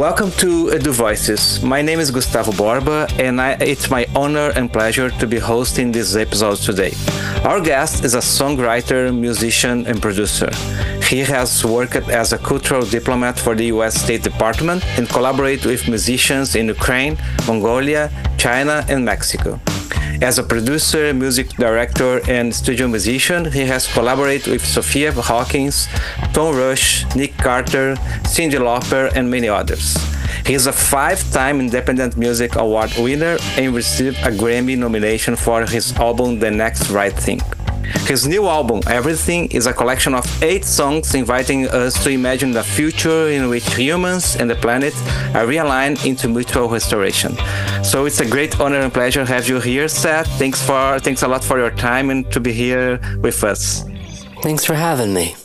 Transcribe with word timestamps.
Welcome 0.00 0.30
to 0.38 0.68
Edu 0.68 0.92
Voices. 0.92 1.62
My 1.62 1.82
name 1.82 2.00
is 2.00 2.10
Gustavo 2.10 2.52
Borba, 2.52 3.06
and 3.18 3.38
I, 3.38 3.50
it's 3.60 3.90
my 3.90 4.06
honor 4.16 4.50
and 4.56 4.72
pleasure 4.72 5.10
to 5.10 5.26
be 5.26 5.38
hosting 5.38 5.92
this 5.92 6.16
episode 6.16 6.56
today. 6.56 6.92
Our 7.44 7.60
guest 7.60 8.02
is 8.02 8.14
a 8.14 8.20
songwriter, 8.20 9.14
musician, 9.14 9.86
and 9.86 10.00
producer. 10.00 10.48
He 11.04 11.18
has 11.18 11.66
worked 11.66 12.08
as 12.08 12.32
a 12.32 12.38
cultural 12.38 12.86
diplomat 12.86 13.38
for 13.38 13.54
the 13.54 13.66
US 13.76 14.02
State 14.02 14.22
Department 14.22 14.82
and 14.96 15.06
collaborated 15.06 15.66
with 15.66 15.86
musicians 15.86 16.56
in 16.56 16.68
Ukraine, 16.68 17.18
Mongolia, 17.46 18.10
China, 18.38 18.86
and 18.88 19.04
Mexico. 19.04 19.60
As 20.22 20.38
a 20.38 20.42
producer, 20.42 21.14
music 21.14 21.48
director, 21.56 22.20
and 22.28 22.54
studio 22.54 22.86
musician, 22.86 23.50
he 23.50 23.60
has 23.60 23.90
collaborated 23.90 24.48
with 24.48 24.62
Sophia 24.62 25.12
Hawkins, 25.12 25.88
Tom 26.34 26.54
Rush, 26.54 27.06
Nick 27.16 27.38
Carter, 27.38 27.94
Cyndi 28.28 28.58
Lauper, 28.60 29.10
and 29.16 29.30
many 29.30 29.48
others. 29.48 29.96
He 30.44 30.52
is 30.52 30.66
a 30.66 30.72
five-time 30.72 31.58
Independent 31.58 32.18
Music 32.18 32.56
Award 32.56 32.92
winner 32.98 33.38
and 33.56 33.74
received 33.74 34.18
a 34.18 34.30
Grammy 34.30 34.76
nomination 34.76 35.36
for 35.36 35.64
his 35.64 35.96
album 35.96 36.38
The 36.38 36.50
Next 36.50 36.90
Right 36.90 37.14
Thing. 37.14 37.40
His 38.06 38.26
new 38.26 38.46
album, 38.46 38.80
Everything, 38.86 39.50
is 39.50 39.66
a 39.66 39.72
collection 39.72 40.14
of 40.14 40.24
eight 40.42 40.64
songs 40.64 41.14
inviting 41.14 41.68
us 41.68 42.02
to 42.04 42.10
imagine 42.10 42.56
a 42.56 42.62
future 42.62 43.28
in 43.28 43.48
which 43.48 43.74
humans 43.74 44.36
and 44.36 44.48
the 44.50 44.56
planet 44.56 44.94
are 45.34 45.46
realigned 45.46 46.04
into 46.04 46.28
mutual 46.28 46.68
restoration. 46.68 47.36
So 47.82 48.06
it's 48.06 48.20
a 48.20 48.26
great 48.26 48.58
honor 48.60 48.80
and 48.80 48.92
pleasure 48.92 49.24
to 49.24 49.32
have 49.32 49.48
you 49.48 49.60
here, 49.60 49.88
Seth. 49.88 50.28
Thanks 50.38 50.64
for 50.64 50.98
thanks 51.00 51.22
a 51.22 51.28
lot 51.28 51.44
for 51.44 51.58
your 51.58 51.70
time 51.70 52.10
and 52.10 52.30
to 52.32 52.40
be 52.40 52.52
here 52.52 53.00
with 53.22 53.44
us. 53.44 53.84
Thanks 54.42 54.64
for 54.64 54.74
having 54.74 55.12
me. 55.12 55.36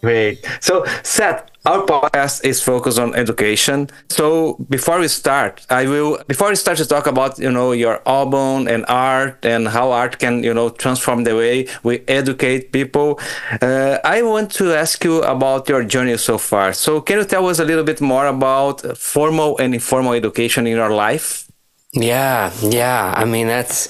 Great. 0.00 0.44
So, 0.60 0.84
Seth, 1.02 1.51
our 1.64 1.82
podcast 1.86 2.44
is 2.44 2.60
focused 2.62 2.98
on 2.98 3.14
education. 3.14 3.88
So 4.08 4.54
before 4.68 4.98
we 4.98 5.08
start, 5.08 5.64
I 5.70 5.86
will 5.86 6.22
before 6.26 6.48
we 6.48 6.56
start 6.56 6.78
to 6.78 6.86
talk 6.86 7.06
about 7.06 7.38
you 7.38 7.50
know 7.50 7.72
your 7.72 8.00
album 8.06 8.66
and 8.66 8.84
art 8.88 9.44
and 9.44 9.68
how 9.68 9.92
art 9.92 10.18
can 10.18 10.42
you 10.42 10.52
know 10.54 10.70
transform 10.70 11.24
the 11.24 11.36
way 11.36 11.68
we 11.82 12.02
educate 12.08 12.72
people. 12.72 13.20
Uh, 13.60 13.98
I 14.04 14.22
want 14.22 14.50
to 14.52 14.74
ask 14.74 15.04
you 15.04 15.22
about 15.22 15.68
your 15.68 15.84
journey 15.84 16.16
so 16.16 16.38
far. 16.38 16.72
So 16.72 17.00
can 17.00 17.18
you 17.18 17.24
tell 17.24 17.46
us 17.46 17.58
a 17.58 17.64
little 17.64 17.84
bit 17.84 18.00
more 18.00 18.26
about 18.26 18.98
formal 18.98 19.58
and 19.58 19.74
informal 19.74 20.14
education 20.14 20.66
in 20.66 20.76
your 20.76 20.90
life? 20.90 21.48
Yeah, 21.94 22.50
yeah. 22.62 23.12
I 23.14 23.26
mean, 23.26 23.48
that's, 23.48 23.88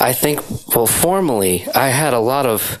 I 0.00 0.14
think, 0.14 0.40
well, 0.74 0.86
formally, 0.86 1.66
I 1.74 1.88
had 1.88 2.14
a 2.14 2.18
lot 2.18 2.46
of, 2.46 2.78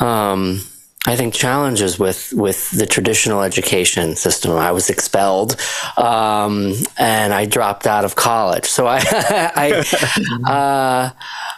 um, 0.00 0.62
I 1.06 1.16
think 1.16 1.34
challenges 1.34 1.98
with 1.98 2.32
with 2.32 2.70
the 2.70 2.86
traditional 2.86 3.42
education 3.42 4.16
system. 4.16 4.52
I 4.52 4.72
was 4.72 4.88
expelled, 4.88 5.60
um, 5.98 6.74
and 6.98 7.34
I 7.34 7.44
dropped 7.44 7.86
out 7.86 8.06
of 8.06 8.16
college. 8.16 8.64
So 8.64 8.86
I, 8.86 9.02
I 9.54 10.50
uh, 10.50 11.10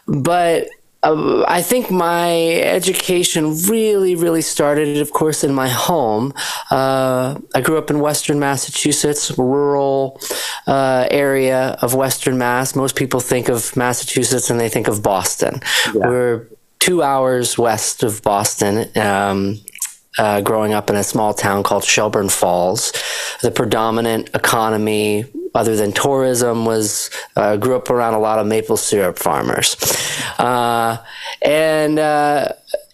but 0.06 0.68
uh, 1.06 1.44
I 1.46 1.62
think 1.62 1.90
my 1.90 2.54
education 2.54 3.56
really, 3.68 4.16
really 4.16 4.42
started, 4.42 4.98
of 4.98 5.12
course, 5.12 5.44
in 5.44 5.54
my 5.54 5.68
home. 5.68 6.32
Uh, 6.70 7.38
I 7.54 7.60
grew 7.60 7.78
up 7.78 7.90
in 7.90 8.00
Western 8.00 8.40
Massachusetts, 8.40 9.36
rural 9.38 10.20
uh, 10.66 11.06
area 11.10 11.78
of 11.82 11.94
Western 11.94 12.38
Mass. 12.38 12.74
Most 12.74 12.96
people 12.96 13.20
think 13.20 13.48
of 13.48 13.76
Massachusetts 13.76 14.50
and 14.50 14.58
they 14.58 14.68
think 14.68 14.88
of 14.88 15.02
Boston. 15.02 15.60
Yeah. 15.94 16.08
We're 16.08 16.48
two 16.86 17.02
hours 17.02 17.58
west 17.58 18.04
of 18.04 18.22
Boston. 18.22 18.86
Um, 18.96 19.60
uh, 20.18 20.40
growing 20.40 20.72
up 20.72 20.88
in 20.88 20.96
a 20.96 21.02
small 21.02 21.34
town 21.34 21.62
called 21.62 21.84
Shelburne 21.84 22.30
Falls, 22.30 22.92
the 23.42 23.50
predominant 23.50 24.30
economy, 24.34 25.26
other 25.54 25.76
than 25.76 25.92
tourism, 25.92 26.64
was 26.64 27.10
uh, 27.34 27.56
grew 27.56 27.76
up 27.76 27.90
around 27.90 28.14
a 28.14 28.18
lot 28.18 28.38
of 28.38 28.46
maple 28.46 28.78
syrup 28.78 29.18
farmers, 29.18 29.76
uh, 30.38 30.96
and 31.42 31.98
uh, 31.98 32.48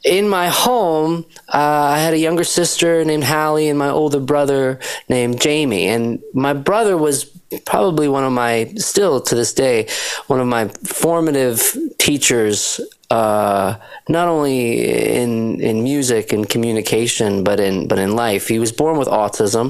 in 0.04 0.28
my 0.28 0.48
home, 0.48 1.24
uh, 1.48 1.92
I 1.94 1.98
had 1.98 2.12
a 2.12 2.18
younger 2.18 2.44
sister 2.44 3.04
named 3.04 3.24
Hallie 3.24 3.68
and 3.68 3.78
my 3.78 3.88
older 3.88 4.18
brother 4.18 4.80
named 5.08 5.40
Jamie. 5.40 5.86
And 5.86 6.20
my 6.34 6.54
brother 6.54 6.96
was 6.96 7.24
probably 7.66 8.08
one 8.08 8.24
of 8.24 8.32
my, 8.32 8.72
still 8.76 9.20
to 9.20 9.34
this 9.34 9.54
day, 9.54 9.88
one 10.26 10.40
of 10.40 10.48
my 10.48 10.68
formative 10.84 11.76
teachers 11.98 12.80
uh, 13.12 13.76
not 14.08 14.26
only 14.26 14.88
in 15.20 15.60
in 15.60 15.82
music 15.82 16.32
and 16.32 16.48
communication, 16.48 17.44
but 17.44 17.60
in 17.60 17.86
but 17.86 17.98
in 17.98 18.16
life. 18.16 18.48
He 18.48 18.58
was 18.58 18.72
born 18.72 18.96
with 18.96 19.08
autism. 19.08 19.64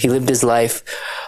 He 0.00 0.08
lived 0.08 0.28
his 0.28 0.44
life 0.44 0.84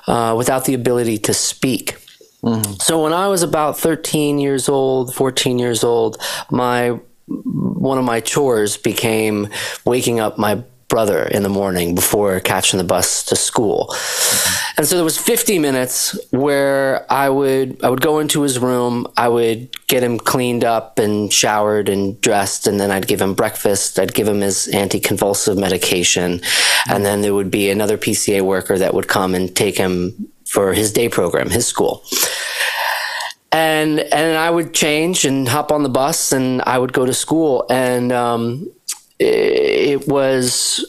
uh, 0.06 0.34
without 0.38 0.66
the 0.66 0.74
ability 0.74 1.18
to 1.18 1.34
speak. 1.34 1.96
Mm-hmm. 2.44 2.74
So 2.74 3.02
when 3.02 3.12
I 3.12 3.26
was 3.26 3.42
about 3.42 3.76
13 3.76 4.38
years 4.38 4.68
old, 4.68 5.12
14 5.14 5.58
years 5.58 5.82
old, 5.82 6.16
my 6.48 7.00
one 7.26 7.98
of 7.98 8.04
my 8.04 8.20
chores 8.20 8.76
became 8.76 9.48
waking 9.84 10.20
up 10.20 10.38
my 10.38 10.62
brother 10.86 11.24
in 11.24 11.42
the 11.42 11.48
morning 11.48 11.94
before 11.94 12.40
catching 12.40 12.78
the 12.78 12.84
bus 12.84 13.24
to 13.24 13.36
school. 13.36 13.94
And 14.78 14.86
so 14.86 14.94
there 14.94 15.04
was 15.04 15.18
50 15.18 15.58
minutes 15.58 16.16
where 16.30 17.04
I 17.12 17.28
would 17.28 17.82
I 17.84 17.90
would 17.90 18.00
go 18.00 18.20
into 18.20 18.42
his 18.42 18.60
room, 18.60 19.08
I 19.16 19.28
would 19.28 19.76
get 19.88 20.04
him 20.04 20.18
cleaned 20.18 20.62
up 20.62 21.00
and 21.00 21.32
showered 21.32 21.88
and 21.88 22.18
dressed 22.20 22.68
and 22.68 22.78
then 22.78 22.92
I'd 22.92 23.08
give 23.08 23.20
him 23.20 23.34
breakfast, 23.34 23.98
I'd 23.98 24.14
give 24.14 24.28
him 24.28 24.40
his 24.40 24.68
anti-convulsive 24.68 25.58
medication, 25.58 26.40
and 26.88 27.04
then 27.04 27.22
there 27.22 27.34
would 27.34 27.50
be 27.50 27.70
another 27.70 27.98
PCA 27.98 28.42
worker 28.42 28.78
that 28.78 28.94
would 28.94 29.08
come 29.08 29.34
and 29.34 29.54
take 29.54 29.76
him 29.76 30.30
for 30.46 30.72
his 30.74 30.92
day 30.92 31.08
program, 31.08 31.50
his 31.50 31.66
school. 31.66 32.04
And 33.50 33.98
and 33.98 34.38
I 34.38 34.48
would 34.48 34.74
change 34.74 35.24
and 35.24 35.48
hop 35.48 35.72
on 35.72 35.82
the 35.82 35.88
bus 35.88 36.30
and 36.30 36.62
I 36.62 36.78
would 36.78 36.92
go 36.92 37.04
to 37.04 37.14
school. 37.14 37.66
And 37.68 38.12
um, 38.12 38.70
it 39.18 40.06
was 40.06 40.84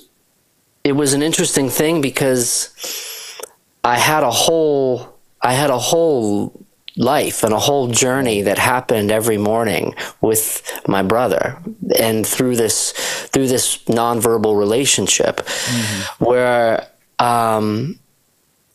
it 0.84 0.92
was 0.92 1.14
an 1.14 1.24
interesting 1.24 1.70
thing 1.70 2.02
because 2.02 2.70
I 3.90 3.98
had 3.98 4.22
a 4.22 4.30
whole 4.30 5.18
I 5.42 5.54
had 5.54 5.72
a 5.72 5.80
whole 5.80 6.66
life 6.96 7.44
and 7.44 7.54
a 7.54 7.60
whole 7.60 7.88
journey 7.88 8.44
that 8.44 8.60
happened 8.60 9.10
every 9.10 9.38
morning 9.38 9.96
with 10.22 10.62
my 10.88 11.02
brother 11.02 11.58
and 11.98 12.28
through 12.28 12.56
this 12.56 12.92
through 13.32 13.48
this 13.48 13.78
nonverbal 13.86 14.56
relationship 14.58 15.38
mm-hmm. 15.38 16.24
where 16.24 16.88
um, 17.18 18.00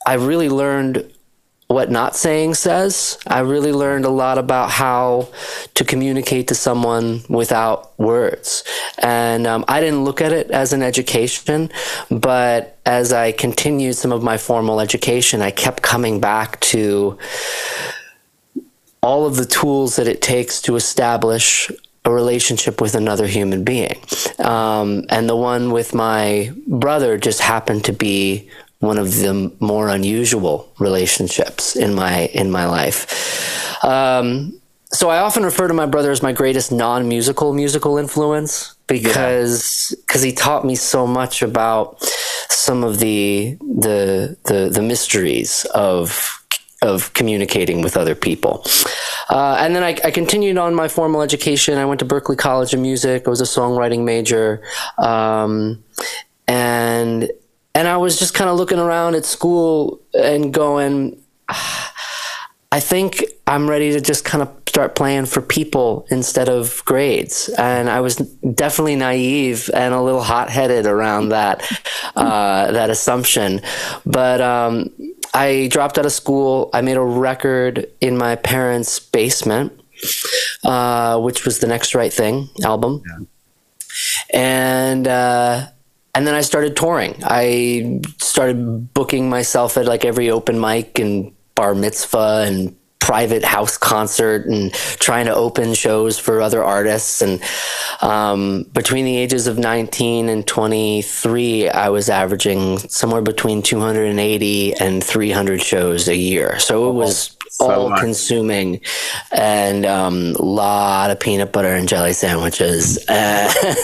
I 0.05 0.15
really 0.15 0.49
learned 0.49 1.14
what 1.75 1.91
not 1.91 2.15
saying 2.15 2.55
says. 2.55 3.19
I 3.27 3.41
really 3.41 3.73
learned 3.73 4.05
a 4.05 4.11
lot 4.11 4.39
about 4.39 4.71
how 4.71 5.29
to 5.75 5.85
communicate 5.85 6.49
to 6.49 6.55
someone 6.55 7.23
without 7.29 7.99
words. 7.99 8.63
And 8.99 9.47
um, 9.47 9.65
I 9.67 9.81
didn't 9.81 10.05
look 10.05 10.21
at 10.21 10.33
it 10.33 10.53
as 10.53 10.73
an 10.73 10.83
education, 10.83 11.71
but 12.11 12.79
as 12.87 13.13
I 13.13 13.33
continued 13.33 13.97
some 13.97 14.13
of 14.13 14.23
my 14.23 14.39
formal 14.39 14.81
education, 14.81 15.43
I 15.43 15.51
kept 15.51 15.83
coming 15.83 16.21
back 16.21 16.61
to 16.61 17.19
all 19.03 19.27
of 19.27 19.35
the 19.35 19.45
tools 19.45 19.97
that 19.97 20.07
it 20.07 20.23
takes 20.23 20.63
to 20.63 20.77
establish 20.77 21.71
a 22.05 22.13
relationship 22.13 22.81
with 22.81 22.95
another 22.95 23.27
human 23.27 23.65
being. 23.65 23.97
Um, 24.39 25.05
and 25.09 25.29
the 25.29 25.37
one 25.37 25.73
with 25.73 25.93
my 25.95 26.53
brother 26.67 27.19
just 27.19 27.41
happened 27.41 27.85
to 27.87 27.93
be 27.93 28.49
one 28.85 28.99
of 28.99 29.17
the 29.17 29.53
more 29.61 29.89
unusual 29.89 30.73
relationships 30.79 31.77
in 31.77 31.95
my 31.95 32.27
in 32.27 32.51
my 32.51 32.67
life. 32.67 33.85
Um, 33.85 34.61
so 34.93 35.11
I 35.11 35.19
often 35.19 35.43
refer 35.43 35.67
to 35.67 35.75
my 35.75 35.87
brother 35.87 36.13
as 36.13 36.23
my 36.23 36.33
greatest 36.33 36.71
non-musical 36.71 37.53
musical 37.53 37.99
influence 37.99 38.75
because 38.87 39.95
because 40.07 40.25
yeah. 40.25 40.31
he 40.31 40.37
taught 40.37 40.65
me 40.65 40.77
so 40.77 41.07
much 41.07 41.43
about 41.43 42.03
some 42.49 42.85
of 42.85 43.01
the 43.01 43.57
the 43.61 44.37
the, 44.45 44.71
the 44.73 44.83
mysteries 44.83 45.65
of 45.75 46.41
of 46.83 47.13
communicating 47.15 47.83
with 47.83 47.97
other 47.97 48.15
people. 48.15 48.65
Uh, 49.31 49.57
and 49.59 49.75
then 49.75 49.83
I, 49.83 49.97
I, 50.05 50.11
continued 50.11 50.59
on 50.59 50.75
my 50.75 50.87
formal 50.87 51.23
education. 51.23 51.79
I 51.79 51.87
went 51.87 51.99
to 52.01 52.05
Berklee 52.05 52.37
College 52.37 52.75
of 52.75 52.81
Music. 52.81 53.27
I 53.27 53.31
was 53.31 53.41
a 53.41 53.45
songwriting 53.45 54.05
major. 54.05 54.63
Um, 54.99 55.83
and 56.47 57.31
and 57.75 57.89
I 57.89 57.97
was 57.97 58.19
just 58.19 58.35
kind 58.35 58.49
of 58.49 58.57
looking 58.57 58.79
around 58.79 59.15
at 59.15 59.25
school 59.25 60.01
and 60.15 60.53
going, 60.53 61.21
I 61.49 62.81
think 62.81 63.25
I'm 63.47 63.69
ready 63.69 63.93
to 63.93 64.01
just 64.01 64.25
kind 64.25 64.43
of 64.43 64.51
start 64.69 64.97
playing 64.97 65.27
for 65.27 65.41
people 65.41 66.07
instead 66.11 66.49
of 66.49 66.85
grades. 66.85 67.49
And 67.51 67.89
I 67.89 68.01
was 68.01 68.17
definitely 68.17 68.97
naive 68.97 69.71
and 69.73 69.95
a 69.95 70.01
little 70.01 70.23
hot 70.23 70.51
headed 70.51 70.87
around 70.87 71.29
that 71.29 71.63
uh, 72.17 72.73
that 72.73 72.91
assumption. 72.91 73.61
But 74.05 74.41
um, 74.41 74.91
I 75.33 75.69
dropped 75.71 75.99
out 75.99 76.07
of 76.07 76.13
school. 76.13 76.71
I 76.73 76.81
made 76.81 76.97
a 76.97 77.03
record 77.03 77.89
in 78.01 78.17
my 78.17 78.37
parents' 78.37 78.99
basement, 78.99 79.81
uh, 80.65 81.21
which 81.21 81.45
was 81.45 81.61
the 81.61 81.67
Next 81.67 81.95
Right 81.95 82.13
Thing 82.13 82.49
album. 82.65 83.03
Yeah. 83.07 83.25
And 84.33 85.07
uh, 85.07 85.67
and 86.15 86.27
then 86.27 86.35
I 86.35 86.43
started 86.43 86.77
touring. 86.77 87.17
I 87.25 88.01
started 88.19 88.95
booking 88.95 89.29
myself 89.29 89.77
at 89.77 89.87
like 89.87 90.05
every 90.05 90.31
open 90.31 90.61
mic 90.61 90.99
and 90.99 91.33
bar 91.55 91.75
mitzvah 91.75 92.45
and 92.47 92.77
private 93.05 93.45
house 93.45 93.77
concert 93.77 94.47
and 94.47 94.73
trying 94.73 95.27
to 95.27 95.35
open 95.35 95.75
shows 95.75 96.19
for 96.19 96.41
other 96.41 96.65
artists. 96.65 97.21
And 97.21 97.43
um, 98.01 98.63
between 98.73 99.05
the 99.05 99.17
ages 99.19 99.47
of 99.47 99.59
19 99.59 100.31
and 100.31 100.47
23, 100.47 101.69
I 101.69 101.91
was 101.91 102.09
averaging 102.09 102.79
somewhere 102.79 103.21
between 103.21 103.61
280 103.61 104.75
and 104.77 105.05
300 105.05 105.63
shows 105.63 106.09
a 106.09 106.17
year. 106.17 106.59
So 106.59 106.89
it 106.89 106.95
was 106.95 107.34
so 107.55 107.71
all 107.71 107.91
much. 107.91 108.01
consuming 108.01 108.81
and 109.31 109.87
um, 109.87 110.35
a 110.37 110.43
lot 110.43 111.11
of 111.11 111.21
peanut 111.21 111.53
butter 111.53 111.75
and 111.75 111.89
jelly 111.89 112.13
sandwiches. 112.13 112.99
Uh, 113.15 113.75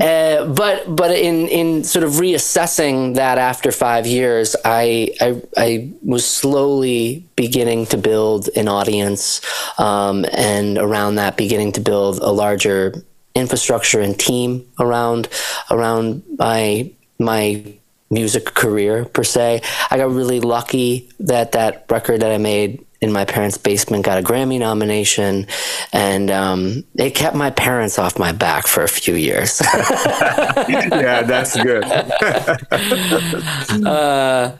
uh, 0.00 0.46
but 0.46 0.94
but 0.94 1.10
in 1.10 1.48
in 1.48 1.82
sort 1.84 2.04
of 2.04 2.12
reassessing 2.12 3.16
that 3.16 3.38
after 3.38 3.72
five 3.72 4.06
years, 4.06 4.54
I 4.64 5.14
I, 5.20 5.42
I 5.56 5.92
was 6.02 6.24
slowly 6.24 7.26
beginning 7.34 7.86
to 7.86 7.98
build 7.98 8.48
an 8.54 8.68
audience, 8.68 9.40
um, 9.78 10.24
and 10.32 10.78
around 10.78 11.16
that, 11.16 11.36
beginning 11.36 11.72
to 11.72 11.80
build 11.80 12.18
a 12.18 12.30
larger 12.30 12.94
infrastructure 13.34 14.00
and 14.00 14.18
team 14.18 14.64
around 14.78 15.28
around 15.70 16.22
my 16.38 16.90
my 17.18 17.64
music 18.10 18.44
career 18.54 19.04
per 19.06 19.24
se. 19.24 19.62
I 19.90 19.96
got 19.96 20.10
really 20.10 20.40
lucky 20.40 21.10
that 21.18 21.52
that 21.52 21.86
record 21.90 22.20
that 22.20 22.30
I 22.30 22.38
made 22.38 22.84
in 23.02 23.12
my 23.12 23.24
parents' 23.24 23.58
basement 23.58 24.04
got 24.04 24.16
a 24.16 24.22
Grammy 24.22 24.60
nomination, 24.60 25.48
and 25.92 26.30
um, 26.30 26.84
it 26.94 27.16
kept 27.16 27.34
my 27.34 27.50
parents 27.50 27.98
off 27.98 28.16
my 28.16 28.30
back 28.30 28.68
for 28.68 28.84
a 28.84 28.88
few 28.88 29.14
years. 29.14 29.60
yeah, 29.74 31.22
that's 31.22 31.60
good. 31.60 31.82
uh, 33.84 34.56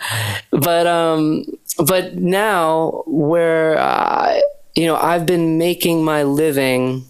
but 0.50 0.86
um, 0.88 1.44
but 1.86 2.16
now 2.16 3.04
where 3.06 3.78
I, 3.78 4.42
you 4.74 4.86
know 4.86 4.96
I've 4.96 5.24
been 5.24 5.56
making 5.56 6.04
my 6.04 6.24
living 6.24 7.04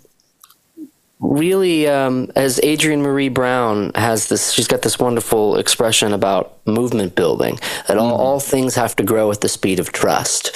really 1.18 1.86
um, 1.86 2.30
as 2.34 2.58
adrienne 2.64 3.00
marie 3.00 3.28
brown 3.28 3.92
has 3.94 4.26
this 4.26 4.50
she's 4.50 4.66
got 4.66 4.82
this 4.82 4.98
wonderful 4.98 5.56
expression 5.56 6.12
about 6.12 6.58
movement 6.66 7.14
building 7.14 7.60
that 7.86 7.96
all, 7.96 8.10
mm. 8.10 8.18
all 8.18 8.40
things 8.40 8.74
have 8.74 8.96
to 8.96 9.04
grow 9.04 9.30
at 9.30 9.40
the 9.40 9.48
speed 9.48 9.78
of 9.78 9.92
trust 9.92 10.50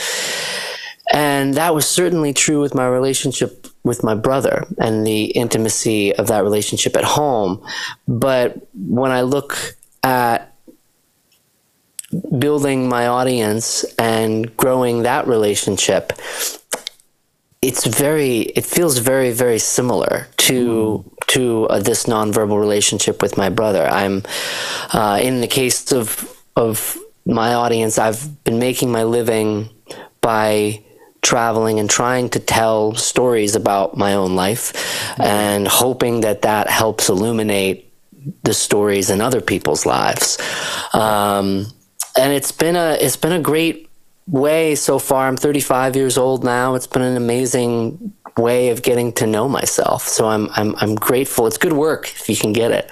and 1.12 1.54
that 1.54 1.74
was 1.74 1.88
certainly 1.88 2.32
true 2.32 2.60
with 2.60 2.74
my 2.74 2.86
relationship 2.86 3.68
with 3.84 4.02
my 4.02 4.14
brother 4.14 4.66
and 4.78 5.06
the 5.06 5.26
intimacy 5.26 6.12
of 6.16 6.26
that 6.26 6.42
relationship 6.42 6.96
at 6.96 7.04
home. 7.04 7.64
But 8.08 8.68
when 8.74 9.12
I 9.12 9.20
look 9.22 9.76
at 10.02 10.52
building 12.38 12.88
my 12.88 13.06
audience 13.06 13.84
and 13.98 14.56
growing 14.56 15.02
that 15.02 15.28
relationship, 15.28 16.12
it's 17.62 17.86
very, 17.86 18.40
it 18.40 18.64
feels 18.64 18.98
very, 18.98 19.32
very 19.32 19.58
similar 19.58 20.28
to. 20.38 21.04
Mm. 21.04 21.12
To 21.30 21.66
uh, 21.66 21.80
this 21.80 22.04
nonverbal 22.04 22.58
relationship 22.58 23.20
with 23.20 23.36
my 23.36 23.48
brother, 23.48 23.84
I'm 23.84 24.22
uh, 24.92 25.18
in 25.20 25.40
the 25.40 25.48
case 25.48 25.90
of 25.90 26.32
of 26.54 26.96
my 27.26 27.54
audience. 27.54 27.98
I've 27.98 28.44
been 28.44 28.60
making 28.60 28.92
my 28.92 29.02
living 29.02 29.68
by 30.20 30.84
traveling 31.22 31.80
and 31.80 31.90
trying 31.90 32.28
to 32.30 32.40
tell 32.40 32.94
stories 32.94 33.54
about 33.54 33.96
my 33.96 34.14
own 34.14 34.36
life 34.36 35.18
and 35.18 35.66
hoping 35.66 36.20
that 36.20 36.42
that 36.42 36.68
helps 36.68 37.08
illuminate 37.08 37.92
the 38.42 38.54
stories 38.54 39.10
in 39.10 39.20
other 39.20 39.40
people's 39.40 39.86
lives. 39.86 40.38
Um, 40.92 41.66
and 42.18 42.32
it's 42.32 42.52
been 42.52 42.76
a 42.76 42.96
it's 43.00 43.16
been 43.16 43.32
a 43.32 43.40
great 43.40 43.88
way 44.26 44.74
so 44.74 44.98
far. 44.98 45.28
I'm 45.28 45.36
35 45.36 45.96
years 45.96 46.18
old 46.18 46.44
now. 46.44 46.74
It's 46.74 46.86
been 46.86 47.02
an 47.02 47.16
amazing 47.16 48.12
way 48.36 48.70
of 48.70 48.82
getting 48.82 49.12
to 49.14 49.26
know 49.26 49.48
myself. 49.48 50.02
So 50.02 50.28
I'm 50.28 50.48
I'm 50.52 50.74
I'm 50.76 50.94
grateful. 50.94 51.46
It's 51.46 51.58
good 51.58 51.72
work 51.72 52.08
if 52.08 52.28
you 52.28 52.36
can 52.36 52.52
get 52.52 52.70
it. 52.70 52.90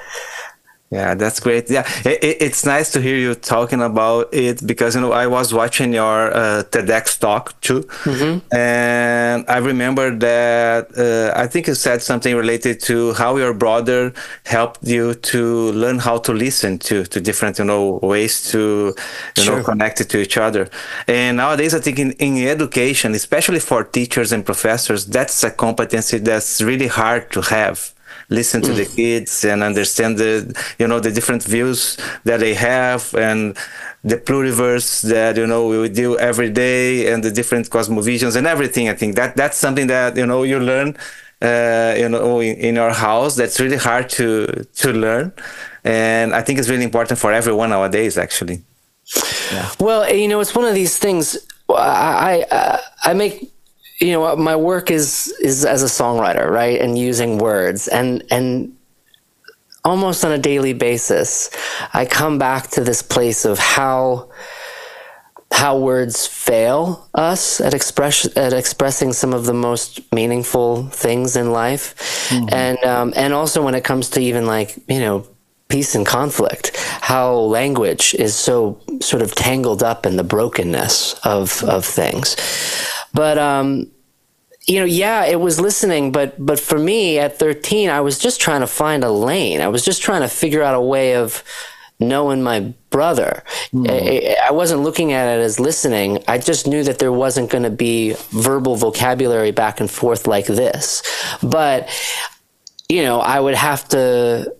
Yeah, 0.94 1.14
that's 1.14 1.40
great. 1.40 1.68
Yeah, 1.68 1.84
it, 2.04 2.36
it's 2.46 2.64
nice 2.64 2.92
to 2.92 3.00
hear 3.00 3.16
you 3.16 3.34
talking 3.34 3.82
about 3.82 4.32
it 4.32 4.64
because 4.64 4.94
you 4.94 5.00
know 5.00 5.10
I 5.10 5.26
was 5.26 5.52
watching 5.52 5.92
your 5.92 6.32
uh, 6.32 6.62
TEDx 6.70 7.18
talk 7.18 7.60
too, 7.60 7.80
mm-hmm. 8.10 8.38
and 8.54 9.44
I 9.48 9.58
remember 9.58 10.14
that 10.14 10.82
uh, 10.96 11.36
I 11.36 11.48
think 11.48 11.66
you 11.66 11.74
said 11.74 12.00
something 12.00 12.36
related 12.36 12.78
to 12.82 13.12
how 13.14 13.36
your 13.38 13.52
brother 13.52 14.12
helped 14.44 14.86
you 14.86 15.14
to 15.32 15.72
learn 15.72 15.98
how 15.98 16.18
to 16.18 16.32
listen 16.32 16.78
to 16.88 17.04
to 17.06 17.20
different 17.20 17.58
you 17.58 17.64
know 17.64 17.98
ways 18.00 18.48
to 18.52 18.94
you 19.36 19.42
sure. 19.42 19.56
know 19.56 19.64
connect 19.64 20.00
it 20.00 20.08
to 20.10 20.18
each 20.20 20.36
other. 20.36 20.68
And 21.08 21.38
nowadays, 21.38 21.74
I 21.74 21.80
think 21.80 21.98
in, 21.98 22.12
in 22.12 22.46
education, 22.46 23.14
especially 23.14 23.58
for 23.58 23.82
teachers 23.82 24.30
and 24.30 24.46
professors, 24.46 25.06
that's 25.06 25.42
a 25.42 25.50
competency 25.50 26.18
that's 26.18 26.62
really 26.62 26.86
hard 26.86 27.32
to 27.32 27.40
have 27.40 27.93
listen 28.28 28.62
to 28.62 28.72
the 28.72 28.84
mm. 28.84 28.96
kids 28.96 29.44
and 29.44 29.62
understand 29.62 30.18
the 30.18 30.54
you 30.78 30.86
know 30.86 31.00
the 31.00 31.10
different 31.10 31.42
views 31.42 31.96
that 32.24 32.40
they 32.40 32.54
have 32.54 33.14
and 33.14 33.56
the 34.02 34.16
pluriverse 34.16 35.02
that 35.02 35.36
you 35.36 35.46
know 35.46 35.66
we 35.66 35.88
do 35.88 36.18
every 36.18 36.50
day 36.50 37.12
and 37.12 37.24
the 37.24 37.30
different 37.30 37.68
cosmovisions 37.70 38.36
and 38.36 38.46
everything 38.46 38.88
i 38.88 38.94
think. 38.94 39.16
That 39.16 39.36
that's 39.36 39.56
something 39.56 39.86
that 39.88 40.16
you 40.16 40.26
know 40.26 40.42
you 40.42 40.58
learn 40.58 40.96
uh, 41.42 41.94
you 41.96 42.08
know 42.08 42.40
in, 42.40 42.56
in 42.56 42.78
our 42.78 42.92
house. 42.92 43.36
That's 43.36 43.58
really 43.60 43.78
hard 43.78 44.08
to 44.10 44.66
to 44.76 44.92
learn. 44.92 45.32
And 45.84 46.34
i 46.34 46.40
think 46.42 46.58
it's 46.58 46.68
really 46.68 46.84
important 46.84 47.18
for 47.18 47.32
everyone 47.32 47.70
nowadays 47.70 48.16
actually. 48.18 48.62
Yeah. 49.52 49.70
well 49.80 50.10
you 50.10 50.28
know 50.28 50.40
it's 50.40 50.54
one 50.54 50.64
of 50.64 50.74
these 50.74 50.98
things. 50.98 51.38
I 51.68 52.44
i, 52.50 52.80
I 53.10 53.14
make 53.14 53.53
you 54.04 54.12
know 54.12 54.36
my 54.36 54.56
work 54.56 54.90
is 54.90 55.34
is 55.40 55.64
as 55.64 55.82
a 55.82 55.86
songwriter 55.86 56.48
right? 56.50 56.80
And 56.80 56.98
using 56.98 57.38
words. 57.38 57.88
And 57.88 58.22
and 58.30 58.76
almost 59.84 60.24
on 60.24 60.32
a 60.32 60.38
daily 60.38 60.72
basis 60.72 61.50
i 61.92 62.06
come 62.06 62.38
back 62.38 62.68
to 62.68 62.80
this 62.82 63.02
place 63.02 63.44
of 63.44 63.58
how 63.58 64.26
how 65.54 65.78
words 65.78 66.26
fail 66.26 67.08
us 67.14 67.60
at 67.60 67.74
express 67.74 68.26
at 68.36 68.52
expressing 68.52 69.12
some 69.12 69.32
of 69.32 69.44
the 69.46 69.54
most 69.54 70.00
meaningful 70.12 70.88
things 70.88 71.36
in 71.36 71.52
life. 71.52 71.94
Mm-hmm. 72.28 72.48
and 72.52 72.78
um, 72.84 73.12
and 73.14 73.32
also 73.32 73.62
when 73.62 73.76
it 73.76 73.84
comes 73.84 74.10
to 74.10 74.20
even 74.20 74.46
like 74.46 74.76
you 74.88 74.98
know 74.98 75.24
peace 75.68 75.94
and 75.94 76.04
conflict 76.04 76.76
how 77.00 77.34
language 77.36 78.14
is 78.18 78.34
so 78.34 78.80
sort 79.00 79.22
of 79.22 79.34
tangled 79.34 79.82
up 79.82 80.06
in 80.06 80.16
the 80.16 80.24
brokenness 80.24 81.14
of 81.24 81.62
of 81.64 81.84
things. 81.84 82.36
But 83.12 83.38
um, 83.38 83.92
you 84.66 84.78
know, 84.78 84.86
yeah, 84.86 85.24
it 85.24 85.40
was 85.40 85.60
listening, 85.60 86.12
but 86.12 86.34
but 86.44 86.58
for 86.58 86.78
me 86.78 87.18
at 87.18 87.38
13, 87.38 87.90
I 87.90 88.00
was 88.00 88.18
just 88.18 88.40
trying 88.40 88.60
to 88.60 88.66
find 88.66 89.04
a 89.04 89.10
lane. 89.10 89.60
I 89.60 89.68
was 89.68 89.84
just 89.84 90.02
trying 90.02 90.22
to 90.22 90.28
figure 90.28 90.62
out 90.62 90.74
a 90.74 90.80
way 90.80 91.16
of 91.16 91.44
knowing 92.00 92.42
my 92.42 92.72
brother. 92.90 93.42
Mm. 93.72 93.90
I, 93.90 94.48
I, 94.48 94.50
wasn't 94.50 94.82
looking 94.82 95.12
at 95.12 95.38
it 95.38 95.40
as 95.40 95.60
listening. 95.60 96.22
I 96.26 96.38
just 96.38 96.66
knew 96.66 96.82
that 96.84 96.98
there 96.98 97.12
wasn't 97.12 97.50
going 97.50 97.62
to 97.62 97.70
be 97.70 98.14
verbal 98.30 98.74
vocabulary 98.74 99.52
back 99.52 99.80
and 99.80 99.90
forth 99.90 100.26
like 100.26 100.46
this. 100.46 101.02
But 101.42 101.88
you 102.88 103.02
know, 103.02 103.20
I 103.20 103.40
would 103.40 103.54
have 103.54 103.88
to 103.88 104.54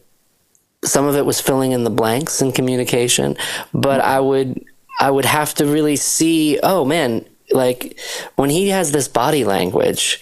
some 0.85 1.07
of 1.07 1.17
it 1.17 1.25
was 1.25 1.41
filling 1.41 1.73
in 1.73 1.85
the 1.85 1.91
blanks 1.91 2.43
in 2.43 2.53
communication, 2.53 3.37
but 3.73 4.01
I 4.01 4.21
would 4.21 4.65
I 5.01 5.11
would 5.11 5.25
have 5.25 5.55
to 5.55 5.67
really 5.67 5.97
see, 5.97 6.59
oh 6.63 6.85
man, 6.85 7.25
like 7.53 7.99
when 8.37 8.51
he 8.51 8.69
has 8.69 8.93
this 8.93 9.09
body 9.09 9.45
language, 9.45 10.21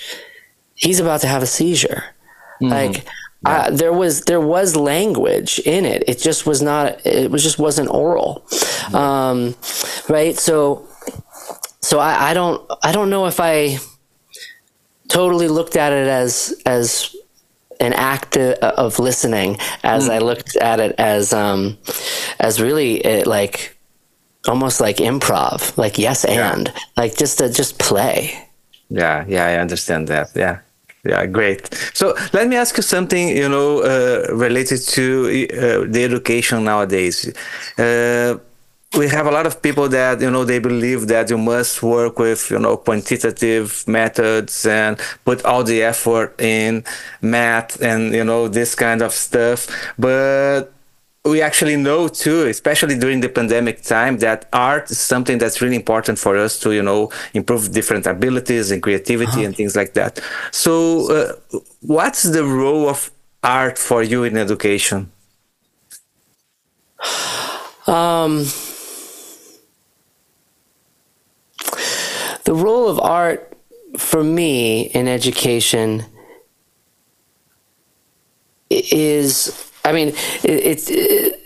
he's 0.75 1.01
about 1.01 1.21
to 1.23 1.29
have 1.29 1.43
a 1.43 1.47
seizure. 1.47 2.05
Mm-hmm. 2.61 2.69
Like 2.69 3.07
yeah. 3.47 3.71
there 3.71 3.93
was 3.93 4.23
there 4.23 4.41
was 4.41 4.77
language 4.77 5.59
in 5.61 5.85
it. 5.85 6.05
It 6.07 6.19
just 6.19 6.47
was 6.47 6.63
not. 6.63 7.05
It 7.07 7.31
was 7.31 7.43
just 7.43 7.59
wasn't 7.59 7.91
oral, 7.91 8.47
yeah. 8.91 9.31
um, 9.31 9.55
right? 10.09 10.37
So 10.37 10.89
so 11.81 11.99
I, 11.99 12.31
I 12.31 12.35
don't 12.35 12.71
I 12.83 12.93
don't 12.93 13.11
know 13.11 13.27
if 13.27 13.41
I 13.41 13.79
totally 15.09 15.49
looked 15.49 15.77
at 15.77 15.93
it 15.93 16.09
as 16.09 16.61
as 16.65 17.15
an 17.81 17.93
act 17.93 18.37
of 18.37 18.99
listening 19.01 19.59
as 19.83 20.09
mm. 20.09 20.13
I 20.13 20.19
looked 20.19 20.57
at 20.57 20.79
it 20.79 20.95
as 20.99 21.33
um 21.33 21.77
as 22.39 22.61
really 22.61 23.05
it, 23.05 23.27
like 23.27 23.77
almost 24.49 24.81
like 24.81 24.97
improv, 24.97 25.77
like 25.77 25.99
yes 25.99 26.25
and, 26.25 26.67
yeah. 26.67 26.81
like 26.97 27.17
just 27.17 27.39
to 27.39 27.49
just 27.51 27.79
play. 27.79 28.49
Yeah, 28.89 29.25
yeah, 29.29 29.47
I 29.47 29.57
understand 29.57 30.09
that. 30.09 30.31
Yeah. 30.35 30.59
Yeah, 31.05 31.27
great. 31.27 31.69
So 31.95 32.15
let 32.33 32.47
me 32.47 32.55
ask 32.55 32.77
you 32.77 32.83
something, 32.85 33.29
you 33.29 33.49
know, 33.49 33.81
uh, 33.81 34.33
related 34.33 34.83
to 34.91 35.49
uh, 35.51 35.91
the 35.91 36.05
education 36.05 36.63
nowadays. 36.63 37.27
Uh, 37.77 38.39
we 38.97 39.09
have 39.09 39.27
a 39.27 39.31
lot 39.31 39.47
of 39.47 39.63
people 39.63 39.89
that 39.89 40.21
you 40.21 40.31
know 40.31 40.45
they 40.45 40.59
believe 40.59 41.07
that 41.09 41.31
you 41.31 41.39
must 41.39 41.83
work 41.83 42.19
with 42.19 42.51
you 42.51 42.59
know 42.59 42.77
quantitative 42.77 43.85
methods 43.87 44.67
and 44.67 45.01
put 45.25 45.45
all 45.45 45.65
the 45.65 45.83
effort 45.83 46.39
in 46.41 46.85
math 47.23 47.81
and 47.81 48.15
you 48.15 48.25
know 48.25 48.49
this 48.49 48.75
kind 48.75 49.01
of 49.01 49.13
stuff 49.13 49.67
but 49.99 50.73
we 51.25 51.41
actually 51.41 51.77
know 51.77 52.09
too, 52.09 52.47
especially 52.47 52.99
during 52.99 53.21
the 53.21 53.29
pandemic 53.29 53.83
time, 53.83 54.19
that 54.19 54.49
art 54.53 54.91
is 54.91 54.99
something 54.99 55.39
that's 55.39 55.61
really 55.61 55.77
important 55.77 56.19
for 56.19 56.37
us 56.37 56.59
to, 56.61 56.73
you 56.73 56.83
know, 56.83 57.13
improve 57.33 57.73
different 57.73 58.07
abilities 58.07 58.73
and 58.73 58.83
creativity 58.83 59.31
uh-huh. 59.31 59.43
and 59.43 59.57
things 59.57 59.77
like 59.77 59.95
that. 59.95 60.19
So, 60.51 61.13
uh, 61.13 61.59
what's 61.81 62.25
the 62.25 62.45
role 62.45 62.89
of 62.89 63.13
art 63.43 63.79
for 63.79 64.03
you 64.03 64.25
in 64.25 64.37
education? 64.37 65.11
Um, 67.85 68.45
the 72.45 72.55
role 72.55 72.89
of 72.89 73.01
art 73.01 73.57
for 73.99 74.23
me 74.23 74.83
in 74.83 75.09
education 75.09 76.05
is 78.71 79.72
I 79.85 79.93
mean, 79.93 80.13
it's 80.45 80.89
it, 80.91 81.41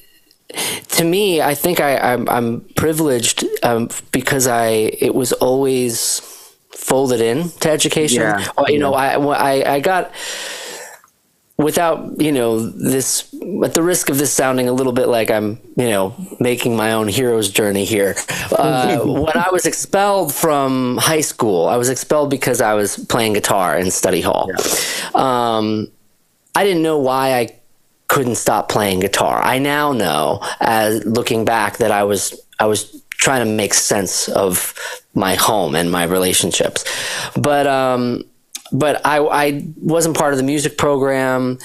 to 0.97 1.05
me. 1.05 1.41
I 1.41 1.55
think 1.55 1.81
I, 1.81 1.97
I'm, 1.99 2.29
I'm 2.29 2.61
privileged 2.77 3.45
um, 3.63 3.89
because 4.13 4.47
I 4.47 4.69
it 5.01 5.15
was 5.15 5.33
always 5.35 6.21
folded 6.71 7.21
in 7.21 7.51
to 7.61 7.71
education. 7.71 8.23
Yeah. 8.23 8.47
Uh, 8.57 8.65
you 8.69 8.79
know, 8.79 8.95
I, 8.95 9.15
I 9.17 9.75
I 9.75 9.81
got 9.81 10.13
without 11.59 12.21
you 12.21 12.33
know 12.33 12.69
this 12.69 13.35
at 13.65 13.73
the 13.75 13.83
risk 13.83 14.11
of 14.11 14.19
this 14.19 14.33
sounding 14.33 14.69
a 14.69 14.73
little 14.73 14.93
bit 14.93 15.09
like 15.09 15.31
i'm 15.31 15.59
you 15.77 15.89
know 15.89 16.15
making 16.39 16.77
my 16.77 16.93
own 16.93 17.09
hero's 17.09 17.51
journey 17.51 17.85
here 17.85 18.15
uh, 18.53 18.99
when 19.05 19.37
i 19.37 19.49
was 19.51 19.65
expelled 19.65 20.35
from 20.35 20.99
high 20.99 21.23
school 21.23 21.67
i 21.67 21.77
was 21.77 21.89
expelled 21.89 22.29
because 22.29 22.61
i 22.61 22.75
was 22.75 22.99
playing 23.07 23.33
guitar 23.33 23.79
in 23.79 23.91
study 23.91 24.21
hall 24.21 24.51
yeah. 24.51 25.57
um, 25.57 25.91
i 26.55 26.63
didn't 26.63 26.83
know 26.83 26.99
why 26.99 27.35
i 27.35 27.49
couldn't 28.09 28.37
stop 28.37 28.69
playing 28.69 29.01
guitar. 29.01 29.43
I 29.43 29.59
now 29.59 29.93
know, 29.93 30.41
as 30.61 31.05
looking 31.05 31.45
back, 31.45 31.79
that 31.79 31.91
I 31.91 32.05
was 32.05 32.41
I 32.59 32.67
was 32.67 33.03
trying 33.11 33.45
to 33.45 33.51
make 33.51 33.75
sense 33.75 34.29
of 34.29 34.75
my 35.15 35.35
home 35.35 35.75
and 35.75 35.91
my 35.91 36.05
relationships, 36.05 36.85
but 37.37 37.67
um, 37.67 38.25
but 38.73 39.05
I 39.05 39.19
I 39.19 39.67
wasn't 39.81 40.17
part 40.17 40.33
of 40.33 40.39
the 40.39 40.45
music 40.45 40.79
program 40.79 41.59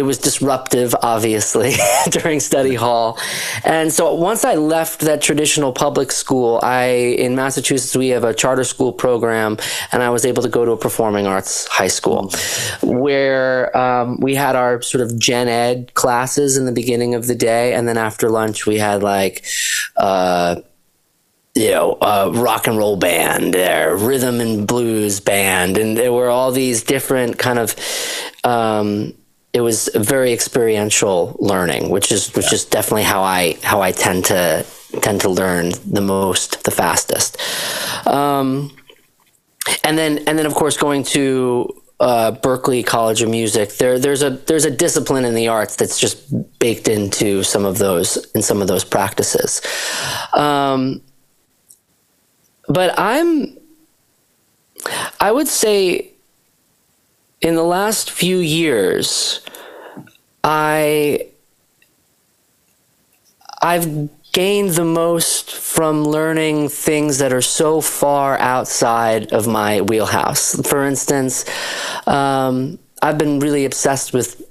it 0.00 0.04
was 0.04 0.16
disruptive, 0.16 0.94
obviously, 1.02 1.74
during 2.10 2.40
study 2.40 2.74
hall. 2.74 3.18
And 3.64 3.92
so 3.92 4.14
once 4.14 4.46
I 4.46 4.54
left 4.54 5.00
that 5.00 5.20
traditional 5.20 5.74
public 5.74 6.10
school, 6.10 6.58
I 6.62 6.84
in 7.18 7.36
Massachusetts 7.36 7.94
we 7.94 8.08
have 8.08 8.24
a 8.24 8.32
charter 8.32 8.64
school 8.64 8.94
program, 8.94 9.58
and 9.92 10.02
I 10.02 10.08
was 10.08 10.24
able 10.24 10.42
to 10.42 10.48
go 10.48 10.64
to 10.64 10.72
a 10.72 10.76
performing 10.78 11.26
arts 11.26 11.66
high 11.66 11.88
school, 11.88 12.32
where 12.82 13.76
um, 13.76 14.18
we 14.20 14.34
had 14.34 14.56
our 14.56 14.80
sort 14.80 15.02
of 15.02 15.18
gen 15.18 15.48
ed 15.48 15.92
classes 15.92 16.56
in 16.56 16.64
the 16.64 16.72
beginning 16.72 17.14
of 17.14 17.26
the 17.26 17.34
day, 17.34 17.74
and 17.74 17.86
then 17.86 17.98
after 17.98 18.30
lunch 18.30 18.66
we 18.66 18.78
had 18.78 19.02
like. 19.02 19.44
Uh, 19.98 20.62
you 21.56 21.72
know, 21.72 21.98
a 22.00 22.30
rock 22.30 22.68
and 22.68 22.78
roll 22.78 22.96
band, 22.96 23.56
or 23.56 23.96
rhythm 23.96 24.40
and 24.40 24.68
blues 24.68 25.18
band, 25.18 25.76
and 25.76 25.96
there 25.96 26.12
were 26.12 26.28
all 26.28 26.52
these 26.52 26.84
different 26.84 27.38
kind 27.38 27.58
of 27.58 27.74
um, 28.44 29.12
it 29.52 29.60
was 29.60 29.90
very 29.94 30.32
experiential 30.32 31.36
learning, 31.40 31.90
which 31.90 32.12
is 32.12 32.32
which 32.34 32.46
yeah. 32.46 32.54
is 32.54 32.64
definitely 32.64 33.02
how 33.04 33.22
I 33.22 33.58
how 33.62 33.82
I 33.82 33.92
tend 33.92 34.26
to 34.26 34.64
tend 35.02 35.20
to 35.22 35.28
learn 35.28 35.72
the 35.86 36.00
most, 36.00 36.64
the 36.64 36.70
fastest. 36.70 37.36
Um, 38.06 38.76
and 39.84 39.98
then 39.98 40.18
and 40.18 40.38
then 40.38 40.46
of 40.46 40.54
course 40.54 40.76
going 40.76 41.02
to 41.04 41.80
uh, 42.00 42.32
Berklee 42.32 42.84
College 42.84 43.22
of 43.22 43.28
Music, 43.28 43.76
there 43.76 43.98
there's 43.98 44.22
a 44.22 44.30
there's 44.30 44.64
a 44.64 44.70
discipline 44.70 45.24
in 45.24 45.34
the 45.34 45.48
arts 45.48 45.76
that's 45.76 45.98
just 45.98 46.58
baked 46.58 46.88
into 46.88 47.42
some 47.42 47.64
of 47.64 47.78
those 47.78 48.16
in 48.34 48.42
some 48.42 48.62
of 48.62 48.68
those 48.68 48.84
practices. 48.84 49.60
Um, 50.32 51.02
but 52.68 52.98
I'm 52.98 53.58
I 55.20 55.30
would 55.30 55.48
say 55.48 56.09
in 57.40 57.54
the 57.54 57.64
last 57.64 58.10
few 58.10 58.38
years, 58.38 59.40
I 60.44 61.26
I've 63.62 64.08
gained 64.32 64.70
the 64.70 64.84
most 64.84 65.50
from 65.50 66.04
learning 66.04 66.68
things 66.68 67.18
that 67.18 67.32
are 67.32 67.42
so 67.42 67.80
far 67.80 68.38
outside 68.38 69.32
of 69.32 69.46
my 69.46 69.80
wheelhouse. 69.80 70.54
For 70.68 70.84
instance, 70.84 71.44
um, 72.06 72.78
I've 73.02 73.18
been 73.18 73.40
really 73.40 73.64
obsessed 73.64 74.12
with 74.12 74.42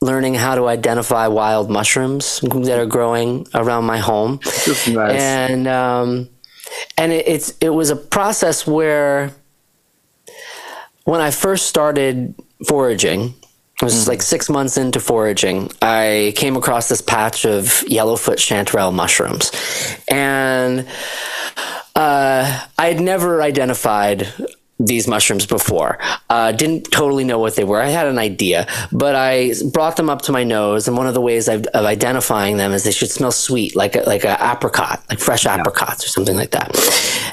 learning 0.00 0.34
how 0.34 0.54
to 0.54 0.68
identify 0.68 1.26
wild 1.26 1.70
mushrooms 1.70 2.40
that 2.40 2.78
are 2.78 2.86
growing 2.86 3.46
around 3.54 3.84
my 3.84 3.98
home. 3.98 4.40
Nice. 4.88 5.20
And 5.20 5.66
um, 5.66 6.28
and 6.98 7.12
it, 7.12 7.26
it's 7.26 7.54
it 7.60 7.70
was 7.70 7.90
a 7.90 7.96
process 7.96 8.66
where 8.66 9.32
when 11.04 11.20
I 11.20 11.30
first 11.30 11.66
started 11.66 12.34
foraging, 12.66 13.34
it 13.80 13.82
was 13.82 13.94
mm-hmm. 13.94 14.10
like 14.10 14.22
six 14.22 14.48
months 14.48 14.76
into 14.76 15.00
foraging, 15.00 15.70
I 15.82 16.32
came 16.36 16.56
across 16.56 16.88
this 16.88 17.00
patch 17.00 17.44
of 17.44 17.82
yellowfoot 17.88 18.38
chanterelle 18.38 18.92
mushrooms. 18.92 19.50
And 20.08 20.86
uh, 21.94 22.66
I 22.78 22.86
had 22.86 23.00
never 23.00 23.42
identified 23.42 24.32
these 24.80 25.06
mushrooms 25.06 25.46
before. 25.46 25.98
Uh, 26.28 26.52
didn't 26.52 26.90
totally 26.90 27.24
know 27.24 27.38
what 27.38 27.54
they 27.54 27.64
were. 27.64 27.80
I 27.80 27.88
had 27.88 28.08
an 28.08 28.18
idea, 28.18 28.66
but 28.90 29.14
I 29.14 29.52
brought 29.72 29.96
them 29.96 30.10
up 30.10 30.22
to 30.22 30.32
my 30.32 30.42
nose, 30.42 30.88
and 30.88 30.96
one 30.96 31.06
of 31.06 31.14
the 31.14 31.20
ways 31.20 31.46
of, 31.48 31.64
of 31.66 31.84
identifying 31.84 32.56
them 32.56 32.72
is 32.72 32.82
they 32.82 32.90
should 32.90 33.10
smell 33.10 33.30
sweet, 33.30 33.76
like 33.76 33.94
a, 33.94 34.00
like 34.00 34.24
an 34.24 34.36
apricot, 34.40 35.04
like 35.08 35.20
fresh 35.20 35.44
yeah. 35.44 35.54
apricots 35.54 36.04
or 36.04 36.08
something 36.08 36.36
like 36.36 36.50
that. 36.50 36.74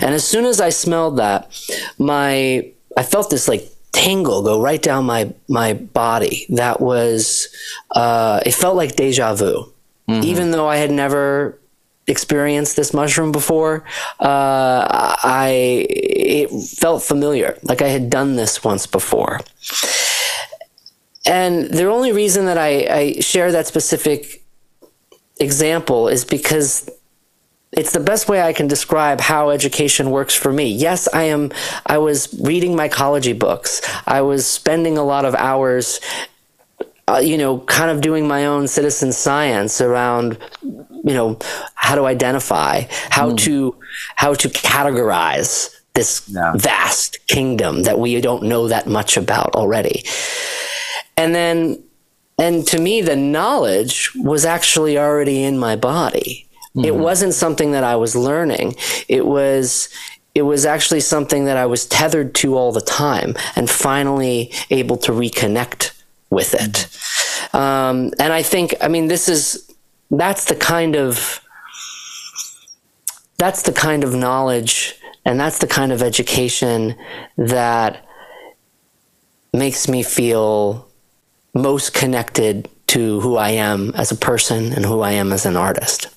And 0.02 0.14
as 0.14 0.24
soon 0.28 0.46
as 0.46 0.62
I 0.62 0.70
smelled 0.70 1.18
that, 1.18 1.52
my 1.98 2.72
I 2.98 3.04
felt 3.04 3.30
this 3.30 3.48
like 3.48 3.70
tingle 3.92 4.42
go 4.42 4.62
right 4.62 4.82
down 4.82 5.06
my 5.06 5.34
my 5.48 5.74
body. 5.74 6.46
That 6.50 6.82
was 6.82 7.50
uh, 7.92 8.42
it 8.46 8.54
felt 8.54 8.76
like 8.76 8.96
deja 8.96 9.34
vu, 9.36 9.72
mm-hmm. 10.08 10.24
even 10.24 10.52
though 10.52 10.68
I 10.68 10.78
had 10.78 10.92
never 10.92 11.60
experienced 12.08 12.76
this 12.76 12.94
mushroom 12.94 13.32
before. 13.32 13.84
Uh, 14.20 14.86
I 15.24 15.86
it 15.90 16.50
felt 16.78 17.04
familiar, 17.04 17.58
like 17.64 17.82
I 17.82 17.90
had 17.90 18.10
done 18.10 18.36
this 18.36 18.64
once 18.64 18.88
before. 18.88 19.40
And 21.26 21.66
the 21.66 21.86
only 21.86 22.12
reason 22.12 22.46
that 22.46 22.58
I, 22.58 22.88
I 22.90 23.20
share 23.20 23.52
that 23.52 23.68
specific 23.68 24.44
example 25.40 26.08
is 26.08 26.26
because 26.26 26.90
it's 27.72 27.94
the 27.94 28.00
best 28.00 28.28
way 28.28 28.42
I 28.42 28.52
can 28.52 28.68
describe 28.68 29.22
how 29.22 29.50
education 29.50 30.12
works 30.12 30.36
for 30.36 30.52
me. 30.52 30.68
Yes, 30.68 31.08
I 31.14 31.24
am. 31.24 31.52
I 31.86 32.00
was 32.00 32.38
reading 32.42 32.76
mycology 32.76 33.38
books. 33.38 33.82
I 34.06 34.22
was 34.22 34.46
spending 34.46 34.98
a 34.98 35.04
lot 35.04 35.24
of 35.24 35.36
hours, 35.36 36.02
uh, 37.08 37.22
you 37.24 37.38
know, 37.38 37.60
kind 37.60 37.90
of 37.90 38.02
doing 38.02 38.28
my 38.28 38.46
own 38.46 38.68
citizen 38.68 39.14
science 39.14 39.80
around, 39.80 40.38
you 40.62 41.14
know, 41.14 41.40
how 41.76 41.96
to 41.96 42.06
identify, 42.06 42.84
how 43.10 43.32
mm. 43.32 43.38
to, 43.40 43.76
how 44.16 44.34
to 44.34 44.50
categorize 44.50 45.74
this 45.94 46.28
yeah. 46.28 46.54
vast 46.58 47.26
kingdom 47.28 47.84
that 47.84 48.00
we 48.00 48.20
don't 48.20 48.44
know 48.44 48.68
that 48.68 48.88
much 48.88 49.16
about 49.16 49.56
already. 49.56 50.04
And 51.16 51.34
then, 51.34 51.82
and 52.38 52.68
to 52.68 52.82
me, 52.82 53.02
the 53.02 53.16
knowledge 53.16 54.12
was 54.16 54.44
actually 54.44 54.98
already 54.98 55.44
in 55.44 55.58
my 55.58 55.78
body 55.78 56.50
Mm-hmm. 56.76 56.86
It 56.86 56.96
wasn't 56.96 57.34
something 57.34 57.72
that 57.72 57.84
I 57.84 57.96
was 57.96 58.16
learning. 58.16 58.76
It 59.08 59.26
was 59.26 59.90
it 60.34 60.44
was 60.44 60.66
actually 60.66 61.02
something 61.02 61.46
that 61.46 61.58
I 61.58 61.66
was 61.66 61.86
tethered 61.86 62.34
to 62.36 62.56
all 62.56 62.72
the 62.72 62.82
time 62.82 63.36
and 63.56 63.70
finally 63.70 64.54
able 64.70 64.96
to 64.98 65.12
reconnect 65.12 65.92
with 66.30 66.54
it. 66.54 66.88
Um, 67.54 68.12
and 68.18 68.32
I 68.32 68.42
think, 68.42 68.74
I 68.80 68.88
mean, 68.88 69.08
this 69.08 69.28
is, 69.28 69.70
that's 70.10 70.46
the 70.46 70.56
kind 70.56 70.96
of, 70.96 71.42
that's 73.38 73.64
the 73.64 73.74
kind 73.74 74.06
of 74.06 74.16
knowledge 74.16 74.96
and 75.26 75.40
that's 75.40 75.60
the 75.60 75.68
kind 75.68 75.92
of 75.92 76.02
education 76.02 76.96
that 77.38 78.06
makes 79.54 79.90
me 79.90 80.02
feel 80.02 80.88
most 81.54 81.94
connected 81.94 82.70
to 82.88 83.20
who 83.20 83.36
I 83.36 83.50
am 83.50 83.92
as 83.96 84.12
a 84.12 84.16
person 84.16 84.72
and 84.72 84.86
who 84.86 85.02
I 85.02 85.12
am 85.12 85.34
as 85.34 85.46
an 85.46 85.58
artist. 85.58 86.08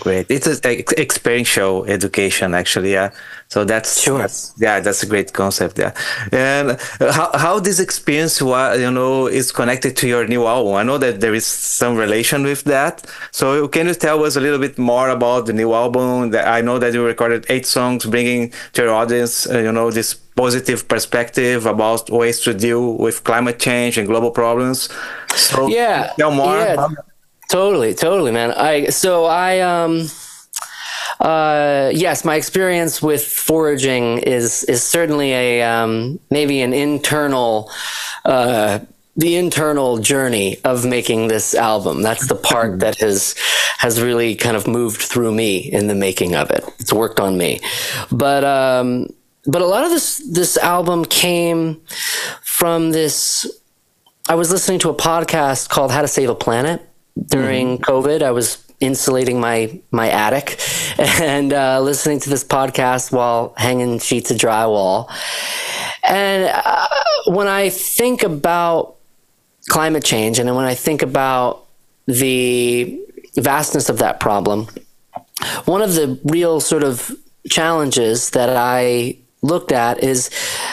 Great. 0.00 0.30
It's 0.30 0.46
an 0.46 0.58
experiential 0.96 1.84
education, 1.84 2.54
actually. 2.54 2.92
Yeah. 2.92 3.10
So 3.48 3.64
that's 3.64 4.00
sure. 4.00 4.18
That's, 4.18 4.54
yeah, 4.58 4.80
that's 4.80 5.02
a 5.02 5.06
great 5.06 5.32
concept. 5.32 5.78
Yeah. 5.78 5.92
And 6.32 6.78
how 7.00 7.30
how 7.34 7.60
this 7.60 7.78
experience, 7.78 8.40
you 8.40 8.90
know, 8.90 9.26
is 9.26 9.52
connected 9.52 9.96
to 9.98 10.06
your 10.06 10.26
new 10.26 10.46
album? 10.46 10.74
I 10.74 10.82
know 10.82 10.98
that 10.98 11.20
there 11.20 11.34
is 11.34 11.46
some 11.46 11.96
relation 11.96 12.44
with 12.44 12.64
that. 12.64 13.06
So 13.30 13.68
can 13.68 13.86
you 13.86 13.94
tell 13.94 14.24
us 14.24 14.36
a 14.36 14.40
little 14.40 14.58
bit 14.58 14.78
more 14.78 15.10
about 15.10 15.46
the 15.46 15.52
new 15.52 15.72
album? 15.74 16.30
That 16.30 16.48
I 16.48 16.60
know 16.62 16.78
that 16.78 16.94
you 16.94 17.04
recorded 17.04 17.44
eight 17.48 17.66
songs, 17.66 18.06
bringing 18.06 18.52
to 18.72 18.82
your 18.82 18.94
audience, 18.94 19.46
uh, 19.46 19.58
you 19.58 19.72
know, 19.72 19.90
this 19.90 20.14
positive 20.14 20.88
perspective 20.88 21.66
about 21.66 22.10
ways 22.10 22.40
to 22.40 22.54
deal 22.54 22.96
with 22.96 23.22
climate 23.22 23.58
change 23.58 23.98
and 23.98 24.08
global 24.08 24.30
problems. 24.30 24.88
So 25.36 25.68
yeah, 25.68 26.12
tell 26.18 26.30
more. 26.30 26.56
Yeah. 26.56 26.88
Totally, 27.48 27.94
totally, 27.94 28.32
man. 28.32 28.52
I 28.52 28.86
so 28.88 29.24
I 29.26 29.60
um 29.60 30.08
uh 31.20 31.90
yes, 31.94 32.24
my 32.24 32.36
experience 32.36 33.02
with 33.02 33.24
foraging 33.24 34.18
is 34.18 34.64
is 34.64 34.82
certainly 34.82 35.32
a 35.32 35.62
um 35.62 36.18
maybe 36.30 36.60
an 36.62 36.72
internal 36.72 37.70
uh 38.24 38.80
the 39.16 39.36
internal 39.36 39.98
journey 39.98 40.58
of 40.64 40.84
making 40.84 41.28
this 41.28 41.54
album. 41.54 42.02
That's 42.02 42.26
the 42.26 42.34
part 42.34 42.70
mm-hmm. 42.70 42.78
that 42.80 42.98
has 42.98 43.34
has 43.78 44.00
really 44.00 44.34
kind 44.34 44.56
of 44.56 44.66
moved 44.66 45.02
through 45.02 45.32
me 45.32 45.58
in 45.58 45.86
the 45.86 45.94
making 45.94 46.34
of 46.34 46.50
it. 46.50 46.64
It's 46.78 46.92
worked 46.92 47.20
on 47.20 47.38
me. 47.38 47.60
But 48.10 48.44
um 48.44 49.08
but 49.46 49.62
a 49.62 49.66
lot 49.66 49.84
of 49.84 49.90
this 49.90 50.22
this 50.30 50.56
album 50.56 51.04
came 51.04 51.82
from 52.42 52.90
this 52.92 53.46
I 54.28 54.34
was 54.36 54.50
listening 54.50 54.78
to 54.80 54.88
a 54.88 54.94
podcast 54.94 55.68
called 55.68 55.92
How 55.92 56.00
to 56.00 56.08
Save 56.08 56.30
a 56.30 56.34
Planet 56.34 56.80
during 57.26 57.78
mm-hmm. 57.78 57.84
COVID. 57.84 58.22
I 58.22 58.30
was 58.30 58.64
insulating 58.80 59.40
my 59.40 59.80
my 59.90 60.10
attic 60.10 60.60
and 60.98 61.52
uh, 61.52 61.80
listening 61.80 62.20
to 62.20 62.30
this 62.30 62.44
podcast 62.44 63.12
while 63.12 63.54
hanging 63.56 63.98
sheets 63.98 64.30
of 64.30 64.36
drywall. 64.36 65.10
And 66.02 66.50
uh, 66.52 66.88
when 67.26 67.48
I 67.48 67.70
think 67.70 68.22
about 68.22 68.96
climate 69.68 70.04
change, 70.04 70.38
and 70.38 70.54
when 70.54 70.66
I 70.66 70.74
think 70.74 71.02
about 71.02 71.66
the 72.06 73.00
vastness 73.36 73.88
of 73.88 73.98
that 73.98 74.20
problem, 74.20 74.68
one 75.64 75.82
of 75.82 75.94
the 75.94 76.20
real 76.24 76.60
sort 76.60 76.84
of 76.84 77.10
challenges 77.48 78.30
that 78.30 78.50
I 78.50 79.18
looked 79.42 79.72
at 79.72 80.02
is 80.02 80.30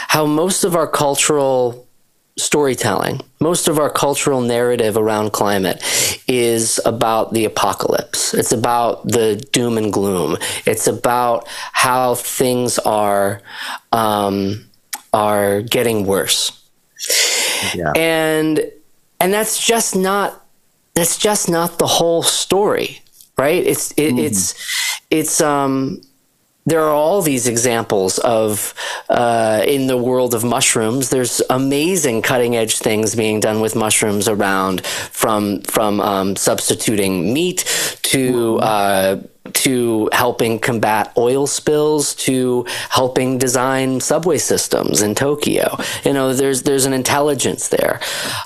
how 0.08 0.26
most 0.26 0.64
of 0.64 0.76
our 0.76 0.88
cultural 0.88 1.88
storytelling, 2.42 3.22
most 3.40 3.68
of 3.68 3.78
our 3.78 3.90
cultural 3.90 4.42
narrative 4.42 4.98
around 4.98 5.32
climate 5.32 5.82
is 6.28 6.80
about 6.86 7.34
the 7.34 7.46
apocalypse. 7.46 8.34
It's 8.34 8.52
about 8.52 9.08
the 9.08 9.36
doom 9.52 9.78
and 9.78 9.94
gloom. 9.94 10.38
It's 10.66 10.88
about 10.88 11.48
how 11.74 12.16
things 12.16 12.80
are 12.80 13.42
um, 13.92 14.66
are 15.14 15.62
getting 15.62 16.06
worse. 16.06 16.58
Yeah. 17.76 17.92
And 17.96 18.72
and 19.20 19.34
that's 19.34 19.64
just 19.66 19.96
not 19.96 20.46
that's 20.94 21.18
just 21.18 21.50
not 21.50 21.80
the 21.80 21.88
whole 21.88 22.24
story, 22.24 23.02
right? 23.38 23.64
It's 23.64 23.92
it, 23.92 24.14
mm. 24.14 24.24
it's 24.24 24.56
it's 25.10 25.42
um 25.42 26.02
there 26.66 26.82
are 26.82 26.94
all 26.94 27.22
these 27.22 27.48
examples 27.48 28.20
of 28.20 28.74
uh, 29.10 29.64
in 29.66 29.88
the 29.88 29.98
world 29.98 30.34
of 30.34 30.44
mushrooms. 30.44 31.10
There's 31.10 31.42
amazing 31.50 32.22
cutting 32.22 32.56
edge 32.56 32.78
things 32.78 33.16
being 33.16 33.40
done 33.40 33.62
with 33.62 33.76
mushrooms 33.76 34.28
around, 34.28 34.86
from 34.86 35.62
from 35.62 36.00
um, 36.00 36.36
substituting 36.36 37.34
meat 37.34 37.66
to 38.04 38.60
uh, 38.60 39.22
to 39.54 40.10
helping 40.14 40.60
combat 40.60 41.12
oil 41.18 41.48
spills 41.48 42.16
to 42.16 42.66
helping 42.90 43.38
design 43.38 44.00
subway 44.00 44.38
systems 44.38 45.02
in 45.02 45.16
Tokyo. 45.16 45.78
You 46.04 46.14
know, 46.14 46.34
there's 46.34 46.64
there's 46.64 46.86
an 46.86 46.94
intelligence 46.94 47.70
there. 47.70 48.00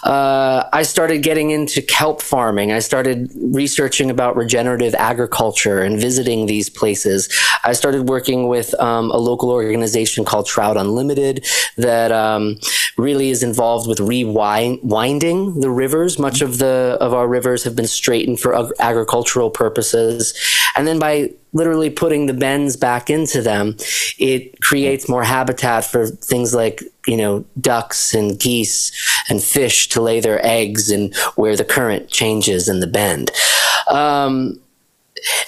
Uh, 0.04 0.68
I 0.74 0.84
started 0.84 1.24
getting 1.24 1.52
into 1.52 1.82
kelp 1.82 2.22
farming. 2.22 2.72
I 2.72 2.80
started 2.80 3.32
researching 3.36 4.10
about 4.10 4.36
regenerative 4.36 4.96
agriculture 4.96 5.82
and 5.82 6.00
visiting 6.00 6.46
these 6.46 6.70
places. 6.70 7.30
I 7.64 7.74
started 7.74 8.10
working 8.10 8.48
with 8.48 8.74
um, 8.80 9.12
a 9.12 9.18
local 9.18 9.52
organization 9.52 10.26
called 10.26 10.46
Trout 10.48 10.78
Unlimited 10.78 11.46
that 11.78 12.12
um, 12.12 12.60
really 12.98 13.30
is 13.30 13.44
involved 13.44 13.88
with 13.88 14.00
rewinding 14.00 15.62
the 15.62 15.70
rivers. 15.70 16.20
Much 16.20 16.42
of 16.42 16.58
the 16.58 16.98
of 17.00 17.14
our 17.14 17.28
rivers 17.28 17.64
have 17.64 17.76
been 17.76 17.88
straightened 17.88 18.40
for 18.40 18.56
ag- 18.56 18.74
agricultural 18.80 19.50
purposes, 19.50 20.34
and 20.76 20.88
then 20.96 21.00
by 21.00 21.34
literally 21.54 21.90
putting 21.90 22.26
the 22.26 22.34
bends 22.34 22.76
back 22.76 23.10
into 23.10 23.42
them, 23.42 23.78
it 24.18 24.62
creates 24.62 25.08
more 25.08 25.24
habitat 25.24 25.86
for 25.86 26.08
things 26.08 26.54
like 26.54 26.82
you 27.08 27.18
know 27.18 27.46
ducks 27.60 28.14
and 28.14 28.40
geese 28.40 28.92
and 29.30 29.44
fish 29.44 29.90
to 29.90 30.02
lay 30.02 30.20
their 30.20 30.46
eggs 30.46 30.92
and 30.92 31.16
where 31.36 31.56
the 31.56 31.66
current 31.66 32.10
changes 32.10 32.68
in 32.68 32.80
the 32.80 32.88
bend. 32.88 33.32
Um, 33.88 34.60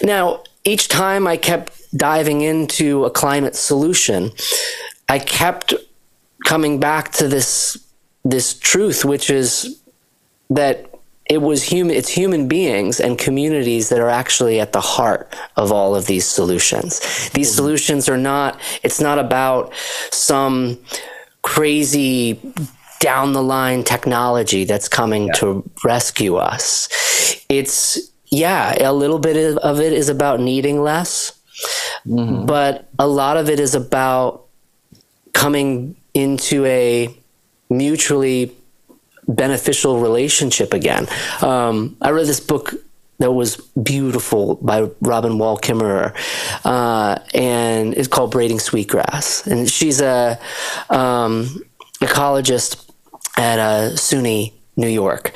now, 0.02 0.44
each 0.64 0.88
time 0.88 1.28
I 1.28 1.38
kept 1.38 1.74
diving 1.96 2.42
into 2.42 3.06
a 3.06 3.10
climate 3.10 3.56
solution, 3.56 4.32
I 5.10 5.20
kept 5.20 5.74
coming 6.46 6.80
back 6.80 7.12
to 7.14 7.28
this 7.28 7.78
this 8.24 8.54
truth, 8.54 9.06
which 9.06 9.30
is 9.30 9.82
that 10.50 10.94
it 11.30 11.42
was 11.42 11.64
human 11.64 11.96
it's 11.96 12.10
human 12.10 12.48
beings 12.48 13.00
and 13.00 13.18
communities 13.18 13.90
that 13.90 14.00
are 14.00 14.10
actually 14.10 14.60
at 14.60 14.72
the 14.74 14.82
heart 14.82 15.36
of 15.56 15.72
all 15.72 15.96
of 15.96 16.06
these 16.06 16.26
solutions 16.26 17.00
these 17.32 17.50
mm-hmm. 17.50 17.56
solutions 17.56 18.10
are 18.10 18.18
not 18.18 18.60
it's 18.84 19.02
not 19.02 19.20
about 19.20 19.74
some 20.12 20.78
crazy 21.42 22.40
down 23.00 23.34
the 23.34 23.44
line 23.44 23.84
technology 23.84 24.64
that's 24.64 24.88
coming 24.88 25.28
yeah. 25.28 25.34
to 25.34 25.70
rescue 25.84 26.36
us 26.36 26.90
it's 27.50 28.12
yeah 28.26 28.76
a 28.80 28.94
little 28.94 29.20
bit 29.20 29.58
of 29.58 29.80
it 29.80 29.94
is 29.94 30.10
about 30.10 30.40
needing 30.40 30.82
less 30.82 31.40
mm-hmm. 32.06 32.46
but 32.46 32.90
a 33.00 33.08
lot 33.08 33.38
of 33.38 33.50
it 33.50 33.60
is 33.60 33.76
about 33.76 34.46
coming 35.34 35.96
into 36.14 36.66
a 36.66 37.16
mutually 37.70 38.57
beneficial 39.28 40.00
relationship 40.00 40.74
again. 40.74 41.08
Um, 41.42 41.98
I 42.02 42.12
read 42.12 42.28
this 42.28 42.40
book 42.40 42.74
that 43.20 43.32
was 43.32 43.58
beautiful 43.82 44.56
by 44.56 44.90
Robin 45.02 45.38
Wall 45.40 45.58
Kimmerer, 45.58 46.16
uh, 46.64 47.20
and 47.34 47.94
it's 47.96 48.08
called 48.08 48.32
Braiding 48.32 48.60
Sweetgrass. 48.60 49.48
And 49.48 49.70
she's 49.70 50.02
a 50.02 50.40
um, 50.90 51.64
ecologist 52.00 52.90
at 53.38 53.60
uh, 53.60 53.92
SUNY 53.96 54.54
New 54.76 54.88
York, 54.88 55.34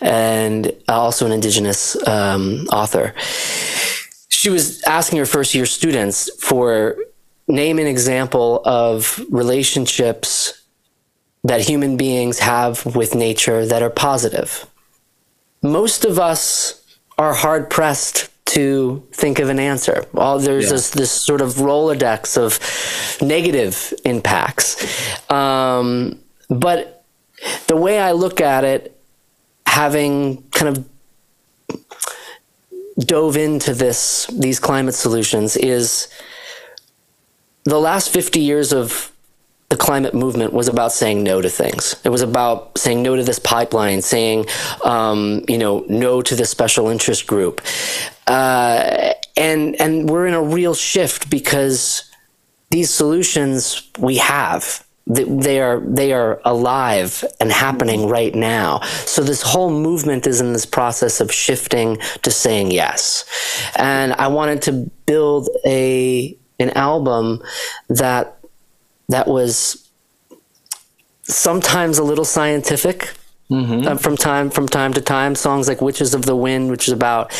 and 0.00 0.72
also 0.88 1.24
an 1.26 1.32
indigenous 1.32 1.96
um, 2.08 2.66
author. 2.72 3.14
She 4.28 4.50
was 4.50 4.82
asking 4.84 5.18
her 5.18 5.26
first 5.26 5.54
year 5.54 5.66
students 5.66 6.30
for 6.42 6.96
name 7.46 7.78
an 7.78 7.86
example 7.86 8.62
of 8.64 9.20
relationships 9.30 10.39
that 11.44 11.62
human 11.62 11.96
beings 11.96 12.40
have 12.40 12.84
with 12.94 13.14
nature 13.14 13.64
that 13.66 13.82
are 13.82 13.90
positive. 13.90 14.66
Most 15.62 16.04
of 16.04 16.18
us 16.18 16.84
are 17.18 17.34
hard 17.34 17.70
pressed 17.70 18.28
to 18.46 19.06
think 19.12 19.38
of 19.38 19.48
an 19.48 19.60
answer. 19.60 20.04
All 20.14 20.38
there's 20.38 20.64
yeah. 20.64 20.70
this, 20.70 20.90
this 20.90 21.10
sort 21.10 21.40
of 21.40 21.54
rolodex 21.54 22.36
of 22.36 22.58
negative 23.22 23.94
impacts. 24.04 25.30
Um, 25.30 26.18
but 26.48 27.04
the 27.68 27.76
way 27.76 28.00
I 28.00 28.12
look 28.12 28.40
at 28.40 28.64
it, 28.64 29.00
having 29.66 30.42
kind 30.50 30.76
of 30.76 30.88
dove 32.98 33.36
into 33.36 33.72
this 33.72 34.26
these 34.26 34.58
climate 34.58 34.94
solutions, 34.94 35.56
is 35.56 36.08
the 37.64 37.78
last 37.78 38.12
50 38.12 38.40
years 38.40 38.72
of 38.72 39.12
the 39.70 39.76
climate 39.76 40.14
movement 40.14 40.52
was 40.52 40.68
about 40.68 40.92
saying 40.92 41.22
no 41.22 41.40
to 41.40 41.48
things. 41.48 41.94
It 42.04 42.10
was 42.10 42.22
about 42.22 42.76
saying 42.76 43.02
no 43.02 43.16
to 43.16 43.22
this 43.22 43.38
pipeline, 43.38 44.02
saying, 44.02 44.46
um, 44.84 45.44
you 45.48 45.58
know, 45.58 45.84
no 45.88 46.20
to 46.22 46.34
this 46.34 46.50
special 46.50 46.88
interest 46.88 47.26
group. 47.28 47.60
Uh, 48.26 49.12
and, 49.36 49.80
and 49.80 50.10
we're 50.10 50.26
in 50.26 50.34
a 50.34 50.42
real 50.42 50.74
shift 50.74 51.30
because 51.30 52.10
these 52.70 52.90
solutions 52.90 53.88
we 53.98 54.16
have, 54.16 54.84
they 55.06 55.60
are 55.60 55.80
they 55.80 56.12
are 56.12 56.40
alive 56.44 57.24
and 57.40 57.50
happening 57.50 58.08
right 58.08 58.34
now. 58.34 58.80
So 59.06 59.22
this 59.22 59.42
whole 59.42 59.70
movement 59.70 60.26
is 60.26 60.40
in 60.40 60.52
this 60.52 60.66
process 60.66 61.20
of 61.20 61.32
shifting 61.32 61.98
to 62.22 62.30
saying 62.30 62.70
yes. 62.70 63.24
And 63.74 64.12
I 64.12 64.28
wanted 64.28 64.62
to 64.62 64.72
build 65.06 65.48
a 65.66 66.38
an 66.60 66.70
album 66.70 67.42
that 67.88 68.39
that 69.10 69.26
was 69.26 69.88
sometimes 71.22 71.98
a 71.98 72.04
little 72.04 72.24
scientific. 72.24 73.12
Mm-hmm. 73.50 73.88
Um, 73.88 73.98
from 73.98 74.16
time 74.16 74.48
from 74.48 74.68
time 74.68 74.92
to 74.92 75.00
time, 75.00 75.34
songs 75.34 75.66
like 75.66 75.80
"Witches 75.80 76.14
of 76.14 76.24
the 76.24 76.36
Wind," 76.36 76.70
which 76.70 76.86
is 76.86 76.94
about 76.94 77.34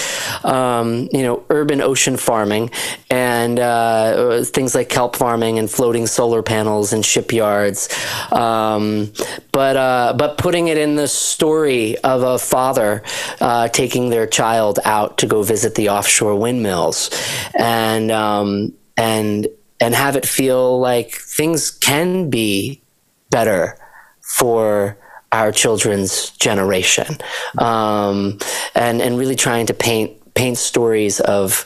um, 0.44 1.08
you 1.12 1.22
know 1.22 1.44
urban 1.50 1.80
ocean 1.80 2.16
farming, 2.16 2.72
and 3.10 3.60
uh, 3.60 4.42
things 4.42 4.74
like 4.74 4.88
kelp 4.88 5.14
farming 5.14 5.60
and 5.60 5.70
floating 5.70 6.08
solar 6.08 6.42
panels 6.42 6.92
and 6.92 7.06
shipyards. 7.06 7.88
Um, 8.32 9.12
but 9.52 9.76
uh, 9.76 10.14
but 10.18 10.36
putting 10.36 10.66
it 10.66 10.78
in 10.78 10.96
the 10.96 11.06
story 11.06 11.96
of 11.98 12.24
a 12.24 12.40
father 12.40 13.04
uh, 13.40 13.68
taking 13.68 14.10
their 14.10 14.26
child 14.26 14.80
out 14.84 15.18
to 15.18 15.26
go 15.26 15.44
visit 15.44 15.76
the 15.76 15.90
offshore 15.90 16.34
windmills, 16.34 17.10
and 17.54 18.10
um, 18.10 18.74
and 18.96 19.46
and 19.80 19.94
have 19.94 20.16
it 20.16 20.26
feel 20.26 20.78
like 20.78 21.12
things 21.12 21.70
can 21.70 22.30
be 22.30 22.82
better 23.30 23.76
for 24.20 24.98
our 25.32 25.52
children's 25.52 26.30
generation, 26.30 27.16
um, 27.58 28.38
and 28.74 29.00
and 29.00 29.18
really 29.18 29.36
trying 29.36 29.66
to 29.66 29.74
paint 29.74 30.34
paint 30.34 30.58
stories 30.58 31.20
of 31.20 31.64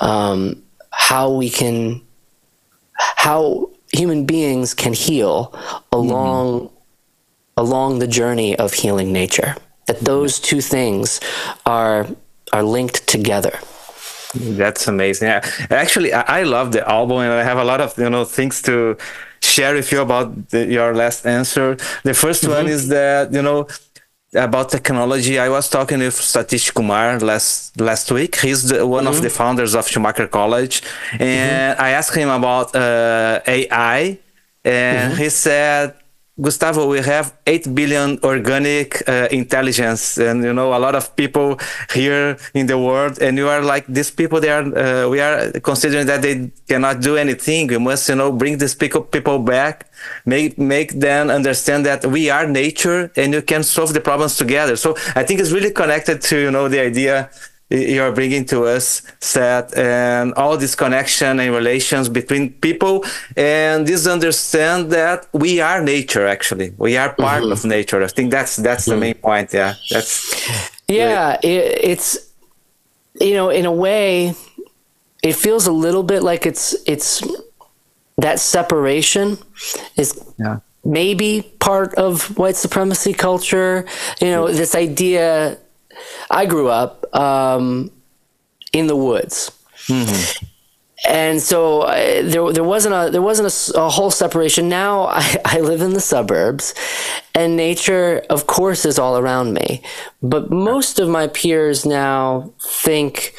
um, 0.00 0.62
how 0.90 1.30
we 1.30 1.50
can 1.50 2.00
how 2.96 3.70
human 3.92 4.24
beings 4.24 4.74
can 4.74 4.92
heal 4.92 5.54
along 5.92 6.60
mm-hmm. 6.60 6.74
along 7.56 7.98
the 7.98 8.06
journey 8.06 8.56
of 8.56 8.72
healing 8.72 9.12
nature. 9.12 9.56
That 9.86 10.00
those 10.00 10.38
two 10.38 10.60
things 10.60 11.20
are 11.66 12.06
are 12.52 12.62
linked 12.62 13.06
together. 13.08 13.58
That's 14.34 14.88
amazing. 14.88 15.28
Yeah. 15.28 15.40
Actually, 15.70 16.12
I 16.12 16.42
love 16.44 16.72
the 16.72 16.88
album, 16.88 17.18
and 17.18 17.32
I 17.32 17.42
have 17.42 17.58
a 17.58 17.64
lot 17.64 17.80
of 17.80 17.96
you 17.98 18.10
know 18.10 18.24
things 18.24 18.62
to 18.62 18.96
share 19.42 19.74
with 19.74 19.92
you 19.92 20.00
about 20.00 20.48
the, 20.50 20.66
your 20.66 20.94
last 20.94 21.26
answer. 21.26 21.76
The 22.04 22.12
1st 22.12 22.42
mm-hmm. 22.42 22.52
one 22.52 22.68
is 22.68 22.88
that 22.88 23.32
you 23.32 23.42
know 23.42 23.66
about 24.34 24.70
technology. 24.70 25.38
I 25.38 25.48
was 25.48 25.68
talking 25.68 25.98
with 25.98 26.14
Satish 26.14 26.72
Kumar 26.72 27.18
last 27.20 27.78
last 27.80 28.10
week. 28.10 28.36
He's 28.36 28.68
the, 28.68 28.86
one 28.86 29.04
mm-hmm. 29.04 29.14
of 29.14 29.22
the 29.22 29.30
founders 29.30 29.74
of 29.74 29.86
Schumacher 29.86 30.26
College, 30.28 30.82
and 31.12 31.76
mm-hmm. 31.76 31.82
I 31.82 31.90
asked 31.90 32.16
him 32.16 32.30
about 32.30 32.74
uh, 32.74 33.40
AI, 33.46 34.18
and 34.64 35.12
mm-hmm. 35.12 35.22
he 35.22 35.28
said 35.28 35.94
Gustavo, 36.40 36.88
we 36.88 37.00
have 37.00 37.36
8 37.46 37.74
billion 37.74 38.18
organic 38.24 39.06
uh, 39.06 39.28
intelligence 39.30 40.16
and, 40.16 40.42
you 40.42 40.54
know, 40.54 40.74
a 40.74 40.78
lot 40.78 40.94
of 40.94 41.14
people 41.14 41.58
here 41.92 42.38
in 42.54 42.66
the 42.66 42.78
world. 42.78 43.18
And 43.20 43.36
you 43.36 43.48
are 43.48 43.60
like, 43.60 43.84
these 43.86 44.10
people, 44.10 44.40
they 44.40 44.48
are, 44.48 44.62
uh, 44.62 45.08
we 45.10 45.20
are 45.20 45.50
considering 45.60 46.06
that 46.06 46.22
they 46.22 46.50
cannot 46.66 47.02
do 47.02 47.18
anything. 47.18 47.66
We 47.66 47.76
must, 47.76 48.08
you 48.08 48.14
know, 48.14 48.32
bring 48.32 48.56
these 48.56 48.74
people, 48.74 49.38
back, 49.40 49.92
make, 50.24 50.56
make 50.56 50.92
them 50.92 51.28
understand 51.28 51.84
that 51.84 52.06
we 52.06 52.30
are 52.30 52.46
nature 52.46 53.12
and 53.14 53.34
you 53.34 53.42
can 53.42 53.62
solve 53.62 53.92
the 53.92 54.00
problems 54.00 54.38
together. 54.38 54.76
So 54.76 54.96
I 55.14 55.24
think 55.24 55.38
it's 55.38 55.52
really 55.52 55.70
connected 55.70 56.22
to, 56.22 56.38
you 56.38 56.50
know, 56.50 56.66
the 56.66 56.80
idea 56.80 57.30
you're 57.72 58.12
bringing 58.12 58.44
to 58.46 58.64
us, 58.64 59.02
Seth, 59.20 59.76
and 59.76 60.34
all 60.34 60.56
this 60.56 60.74
connection 60.74 61.40
and 61.40 61.54
relations 61.54 62.08
between 62.08 62.52
people, 62.54 63.04
and 63.36 63.86
this 63.86 64.06
understand 64.06 64.90
that 64.90 65.26
we 65.32 65.60
are 65.60 65.82
nature. 65.82 66.26
Actually, 66.26 66.74
we 66.76 66.96
are 66.96 67.14
part 67.14 67.42
mm-hmm. 67.42 67.52
of 67.52 67.64
nature. 67.64 68.02
I 68.02 68.08
think 68.08 68.30
that's 68.30 68.56
that's 68.56 68.82
mm-hmm. 68.82 68.90
the 68.90 68.96
main 69.00 69.14
point. 69.14 69.52
Yeah, 69.52 69.74
that's 69.90 70.70
yeah. 70.88 71.38
It, 71.42 71.78
it's 71.82 72.32
you 73.20 73.34
know, 73.34 73.50
in 73.50 73.66
a 73.66 73.72
way, 73.72 74.34
it 75.22 75.34
feels 75.34 75.66
a 75.66 75.72
little 75.72 76.02
bit 76.02 76.22
like 76.22 76.46
it's 76.46 76.76
it's 76.86 77.22
that 78.18 78.38
separation 78.38 79.38
is 79.96 80.20
yeah. 80.38 80.58
maybe 80.84 81.42
part 81.58 81.94
of 81.94 82.36
white 82.36 82.56
supremacy 82.56 83.12
culture. 83.14 83.86
You 84.20 84.28
know, 84.28 84.48
this 84.48 84.74
idea 84.74 85.58
I 86.30 86.46
grew 86.46 86.68
up 86.68 87.01
um, 87.12 87.90
in 88.72 88.86
the 88.86 88.96
woods. 88.96 89.50
Mm-hmm. 89.86 90.46
And 91.08 91.42
so 91.42 91.80
uh, 91.82 92.22
there, 92.22 92.52
there 92.52 92.64
wasn't 92.64 92.94
a 92.94 93.10
there 93.10 93.22
wasn't 93.22 93.48
a, 93.48 93.80
a 93.80 93.88
whole 93.88 94.10
separation. 94.10 94.68
Now 94.68 95.02
I, 95.08 95.36
I 95.44 95.60
live 95.60 95.82
in 95.82 95.94
the 95.94 96.00
suburbs, 96.00 96.74
and 97.34 97.56
nature, 97.56 98.22
of 98.30 98.46
course, 98.46 98.84
is 98.84 98.98
all 98.98 99.18
around 99.18 99.52
me. 99.52 99.82
But 100.22 100.50
most 100.50 101.00
of 101.00 101.08
my 101.08 101.26
peers 101.26 101.84
now 101.84 102.52
think 102.60 103.34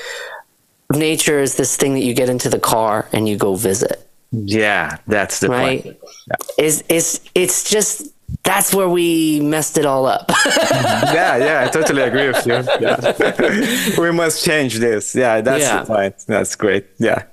nature 0.91 1.39
is 1.39 1.55
this 1.55 1.77
thing 1.77 1.93
that 1.93 2.03
you 2.03 2.13
get 2.13 2.29
into 2.29 2.49
the 2.49 2.59
car 2.59 3.07
and 3.13 3.27
you 3.29 3.37
go 3.37 3.55
visit. 3.55 4.09
Yeah, 4.31 4.97
that's 5.07 5.39
the 5.39 5.49
right. 5.49 5.83
Point. 5.83 5.97
Yeah. 6.27 6.65
Is 6.65 6.83
is 6.89 7.21
it's 7.33 7.69
just 7.69 8.12
that's 8.43 8.73
where 8.73 8.89
we 8.89 9.39
messed 9.39 9.77
it 9.77 9.85
all 9.85 10.05
up. 10.05 10.29
yeah, 10.45 11.37
yeah, 11.37 11.63
I 11.65 11.69
totally 11.69 12.01
agree 12.01 12.27
with 12.27 12.45
you. 12.45 12.53
Yeah. 12.83 13.97
we 13.97 14.11
must 14.11 14.43
change 14.43 14.79
this. 14.79 15.15
Yeah, 15.15 15.41
that's 15.41 15.63
yeah. 15.63 15.79
the 15.79 15.85
point. 15.85 16.15
That's 16.27 16.55
great. 16.55 16.85
Yeah. 16.97 17.23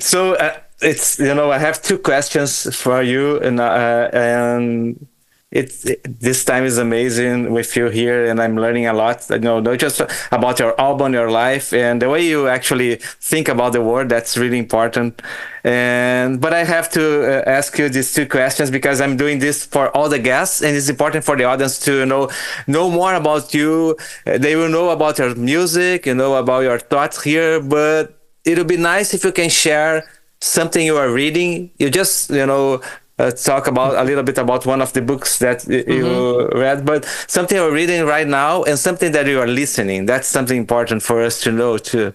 So 0.00 0.34
uh, 0.34 0.56
it's 0.80 1.18
you 1.18 1.34
know 1.34 1.52
I 1.52 1.58
have 1.58 1.80
two 1.82 1.98
questions 1.98 2.74
for 2.74 3.02
you, 3.02 3.38
and 3.40 3.60
uh, 3.60 4.10
and 4.12 5.06
it's 5.50 5.86
it, 5.86 6.20
this 6.20 6.44
time 6.44 6.64
is 6.64 6.76
amazing 6.76 7.50
with 7.50 7.74
you 7.74 7.88
here 7.88 8.26
and 8.26 8.40
i'm 8.40 8.54
learning 8.56 8.86
a 8.86 8.92
lot 8.92 9.24
you 9.30 9.38
know 9.38 9.60
not 9.60 9.78
just 9.78 10.02
about 10.30 10.58
your 10.58 10.78
album 10.78 11.14
your 11.14 11.30
life 11.30 11.72
and 11.72 12.02
the 12.02 12.08
way 12.08 12.26
you 12.26 12.48
actually 12.48 12.96
think 12.96 13.48
about 13.48 13.72
the 13.72 13.80
world 13.80 14.08
that's 14.10 14.36
really 14.36 14.58
important. 14.58 15.22
And 15.64 16.40
but 16.40 16.52
i 16.52 16.64
have 16.64 16.90
to 16.90 17.02
uh, 17.24 17.42
ask 17.46 17.78
you 17.78 17.88
these 17.88 18.12
two 18.14 18.26
questions 18.26 18.70
because 18.70 19.00
i'm 19.00 19.16
doing 19.16 19.38
this 19.38 19.64
for 19.64 19.94
all 19.96 20.08
the 20.08 20.18
guests 20.18 20.62
and 20.62 20.76
it's 20.76 20.88
important 20.88 21.24
for 21.24 21.36
the 21.36 21.44
audience 21.44 21.78
to 21.80 22.04
know 22.06 22.30
know 22.66 22.90
more 22.90 23.14
about 23.14 23.54
you. 23.54 23.96
They 24.24 24.54
will 24.54 24.68
know 24.68 24.90
about 24.90 25.18
your 25.18 25.34
music 25.34 26.06
you 26.06 26.14
know 26.14 26.36
about 26.36 26.60
your 26.60 26.78
thoughts 26.78 27.22
here 27.22 27.60
but 27.60 28.18
it'll 28.44 28.64
be 28.64 28.76
nice 28.76 29.14
if 29.14 29.24
you 29.24 29.32
can 29.32 29.48
share 29.48 30.04
something 30.40 30.84
you 30.84 30.96
are 30.96 31.10
reading. 31.10 31.70
You 31.78 31.90
just 31.90 32.30
you 32.30 32.46
know 32.46 32.80
uh, 33.18 33.30
talk 33.30 33.66
about 33.66 33.96
a 33.96 34.04
little 34.04 34.22
bit 34.22 34.38
about 34.38 34.66
one 34.66 34.80
of 34.80 34.92
the 34.92 35.02
books 35.02 35.38
that 35.38 35.66
you 35.66 36.48
read, 36.52 36.84
but 36.84 37.04
something 37.26 37.56
you're 37.56 37.72
reading 37.72 38.04
right 38.04 38.26
now 38.26 38.62
and 38.64 38.78
something 38.78 39.12
that 39.12 39.26
you 39.26 39.40
are 39.40 39.46
listening. 39.46 40.06
That's 40.06 40.28
something 40.28 40.56
important 40.56 41.02
for 41.02 41.22
us 41.22 41.40
to 41.42 41.52
know 41.52 41.78
too. 41.78 42.12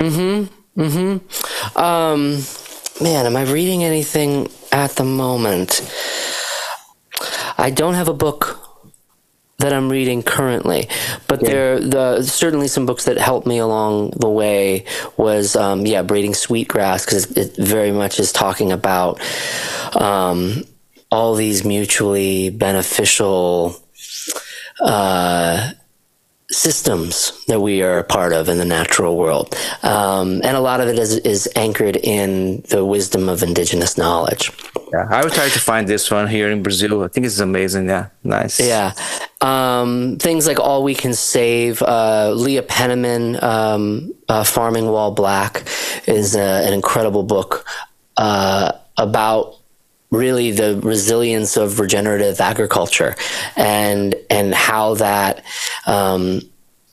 Hmm. 0.00 0.44
Hmm. 0.76 1.18
Um. 1.76 2.42
Man, 3.00 3.26
am 3.26 3.34
I 3.34 3.42
reading 3.42 3.82
anything 3.82 4.48
at 4.70 4.92
the 4.92 5.04
moment? 5.04 5.82
I 7.58 7.70
don't 7.70 7.94
have 7.94 8.06
a 8.06 8.14
book 8.14 8.63
that 9.58 9.72
I'm 9.72 9.88
reading 9.88 10.22
currently, 10.22 10.88
but 11.28 11.42
yeah. 11.42 11.48
there 11.48 11.80
the 11.80 12.22
certainly 12.22 12.68
some 12.68 12.86
books 12.86 13.04
that 13.04 13.18
helped 13.18 13.46
me 13.46 13.58
along 13.58 14.10
the 14.10 14.28
way 14.28 14.84
was 15.16 15.56
um, 15.56 15.86
yeah 15.86 16.02
braiding 16.02 16.34
sweetgrass 16.34 17.04
because 17.04 17.30
it 17.36 17.56
very 17.56 17.92
much 17.92 18.18
is 18.18 18.32
talking 18.32 18.72
about 18.72 19.20
um, 19.96 20.64
all 21.10 21.34
these 21.34 21.64
mutually 21.64 22.50
beneficial. 22.50 23.76
Uh, 24.80 25.70
systems 26.54 27.44
that 27.46 27.60
we 27.60 27.82
are 27.82 27.98
a 27.98 28.04
part 28.04 28.32
of 28.32 28.48
in 28.48 28.58
the 28.58 28.64
natural 28.64 29.16
world. 29.16 29.54
Um, 29.82 30.40
and 30.44 30.56
a 30.56 30.60
lot 30.60 30.80
of 30.80 30.88
it 30.88 30.98
is, 30.98 31.18
is 31.18 31.48
anchored 31.56 31.96
in 31.96 32.62
the 32.68 32.84
wisdom 32.84 33.28
of 33.28 33.42
indigenous 33.42 33.98
knowledge. 33.98 34.50
Yeah, 34.92 35.06
I 35.10 35.24
would 35.24 35.32
try 35.32 35.48
to 35.48 35.58
find 35.58 35.88
this 35.88 36.10
one 36.10 36.28
here 36.28 36.50
in 36.50 36.62
Brazil. 36.62 37.02
I 37.02 37.08
think 37.08 37.26
it's 37.26 37.40
amazing. 37.40 37.88
Yeah, 37.88 38.08
nice. 38.22 38.60
Yeah. 38.60 38.92
Um, 39.40 40.16
things 40.18 40.46
like 40.46 40.60
All 40.60 40.82
We 40.82 40.94
Can 40.94 41.14
Save, 41.14 41.82
uh, 41.82 42.32
Leah 42.32 42.62
Penniman, 42.62 43.42
um, 43.42 44.14
uh, 44.28 44.44
Farming 44.44 44.86
While 44.86 45.10
Black 45.10 45.68
is 46.06 46.36
uh, 46.36 46.62
an 46.64 46.72
incredible 46.72 47.24
book 47.24 47.66
uh, 48.16 48.72
about 48.96 49.56
really 50.14 50.50
the 50.50 50.80
resilience 50.82 51.56
of 51.56 51.80
regenerative 51.80 52.40
agriculture 52.40 53.14
and 53.56 54.14
and 54.30 54.54
how 54.54 54.94
that 54.94 55.44
um, 55.86 56.40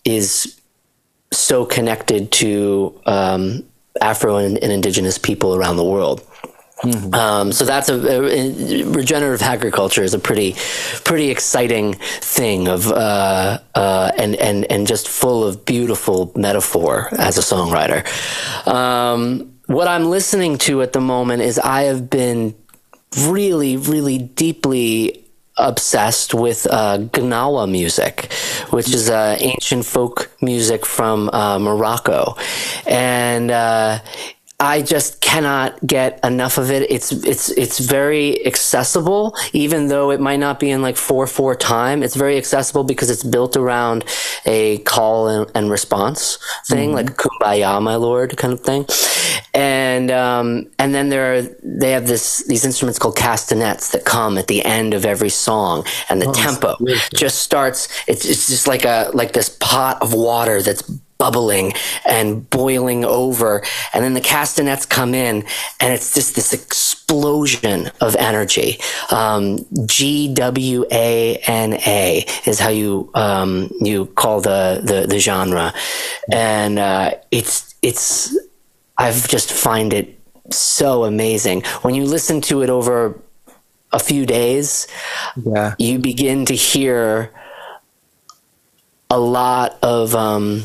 is 0.06 0.60
so 1.32 1.66
connected 1.66 2.32
to 2.32 3.00
um, 3.06 3.64
Afro 4.02 4.38
and, 4.38 4.58
and, 4.58 4.72
indigenous 4.72 5.18
people 5.18 5.56
around 5.56 5.78
the 5.78 5.84
world. 5.84 6.26
Mm-hmm. 6.84 7.14
Um, 7.14 7.52
so 7.52 7.64
that's 7.64 7.90
a, 7.90 7.94
a, 7.94 8.84
regenerative 8.86 9.44
agriculture 9.44 10.02
is 10.02 10.16
a 10.16 10.20
pretty 10.20 10.56
pretty 11.04 11.30
exciting 11.30 11.94
thing 11.94 12.68
of 12.68 12.92
uh, 12.92 13.60
uh, 13.76 14.12
and 14.18 14.36
and 14.38 14.66
and 14.72 14.88
just 14.88 15.08
full 15.08 15.44
of 15.44 15.64
beautiful 15.64 16.32
metaphor 16.36 17.10
as 17.20 17.38
a 17.38 17.42
songwriter. 17.42 18.02
Um, 18.68 19.52
what 19.68 19.88
I'm 19.88 20.10
listening 20.10 20.58
to 20.60 20.82
at 20.82 20.92
the 20.94 21.02
moment 21.02 21.44
is 21.44 21.60
I 21.60 21.84
have 21.84 22.10
been 22.10 22.56
really, 23.18 23.78
really 23.78 24.18
deeply 24.18 25.26
obsessed 25.58 26.34
with 26.34 26.66
uh, 26.70 26.98
Gnawa 26.98 27.70
music, 27.70 28.32
which 28.70 28.94
is 28.94 29.10
uh, 29.10 29.38
ancient 29.40 29.86
folk 29.86 30.32
music 30.42 30.86
from 30.86 31.30
uh, 31.30 31.60
Morocco, 31.60 32.36
and 32.88 33.52
uh, 33.52 34.00
I 34.62 34.84
just 34.84 35.22
cannot 35.22 35.76
get 35.88 36.20
enough 36.24 36.60
of 36.60 36.70
it. 36.70 36.90
It's 36.92 37.12
it's 37.12 37.50
it's 37.50 37.80
very 37.80 38.46
accessible, 38.46 39.36
even 39.54 39.88
though 39.88 40.12
it 40.12 40.22
might 40.22 40.38
not 40.40 40.60
be 40.60 40.70
in 40.70 40.84
like 40.84 40.98
four 40.98 41.26
four 41.26 41.56
time. 41.56 42.04
It's 42.04 42.16
very 42.16 42.38
accessible 42.38 42.84
because 42.84 43.10
it's 43.10 43.24
built 43.24 43.58
around 43.58 44.06
a 44.46 44.78
call 44.80 45.28
and, 45.28 45.52
and 45.56 45.72
response 45.72 46.38
thing, 46.68 46.90
mm-hmm. 46.90 47.08
like 47.08 47.18
"Kumbaya, 47.18 47.82
my 47.82 47.96
lord" 47.96 48.38
kind 48.38 48.54
of 48.54 48.60
thing. 48.60 48.86
And 49.56 50.12
um, 50.12 50.70
and 50.78 50.94
then 50.94 51.10
there 51.10 51.34
are 51.34 51.42
they 51.64 51.92
have 51.94 52.06
this 52.06 52.44
these 52.46 52.64
instruments 52.64 53.00
called 53.00 53.16
castanets 53.18 53.90
that 53.94 54.06
come 54.06 54.38
at 54.38 54.46
the 54.46 54.64
end 54.64 54.94
of 54.94 55.06
every 55.06 55.30
song, 55.30 55.86
and 56.08 56.22
the 56.22 56.28
oh, 56.28 56.34
tempo 56.34 56.78
just 57.16 57.40
starts. 57.40 57.88
It's 58.08 58.26
it's 58.26 58.48
just 58.48 58.68
like 58.68 58.86
a 58.86 59.10
like 59.16 59.34
this 59.34 59.50
pot 59.60 60.00
of 60.04 60.14
water 60.14 60.62
that's 60.62 60.84
bubbling 61.22 61.68
and 62.04 62.50
boiling 62.50 63.06
over. 63.06 63.52
And 63.94 64.04
then 64.04 64.14
the 64.16 64.28
castanets 64.36 64.86
come 64.88 65.14
in 65.14 65.36
and 65.80 65.94
it's 65.94 66.10
just 66.18 66.34
this 66.34 66.52
explosion 66.52 67.92
of 68.00 68.16
energy. 68.16 68.80
Um, 69.12 69.66
G 69.86 70.34
W 70.34 70.86
A 70.92 71.38
N 71.46 71.74
A 72.00 72.26
is 72.46 72.58
how 72.60 72.70
you, 72.70 73.12
um, 73.14 73.70
you 73.80 74.08
call 74.22 74.42
the, 74.42 74.82
the, 74.84 75.06
the 75.08 75.20
genre. 75.20 75.74
And, 76.32 76.80
uh, 76.80 77.12
it's, 77.30 77.76
it's, 77.82 78.36
I've 78.98 79.28
just 79.30 79.54
find 79.54 79.94
it 79.94 80.08
so 80.50 81.04
amazing. 81.06 81.62
When 81.84 81.94
you 81.94 82.06
listen 82.06 82.42
to 82.50 82.64
it 82.64 82.70
over 82.70 83.20
a 83.92 84.00
few 84.00 84.26
days, 84.26 84.88
yeah. 85.36 85.76
you 85.78 86.00
begin 86.00 86.46
to 86.46 86.56
hear 86.56 87.32
a 89.10 89.20
lot 89.20 89.78
of, 89.82 90.16
um, 90.16 90.64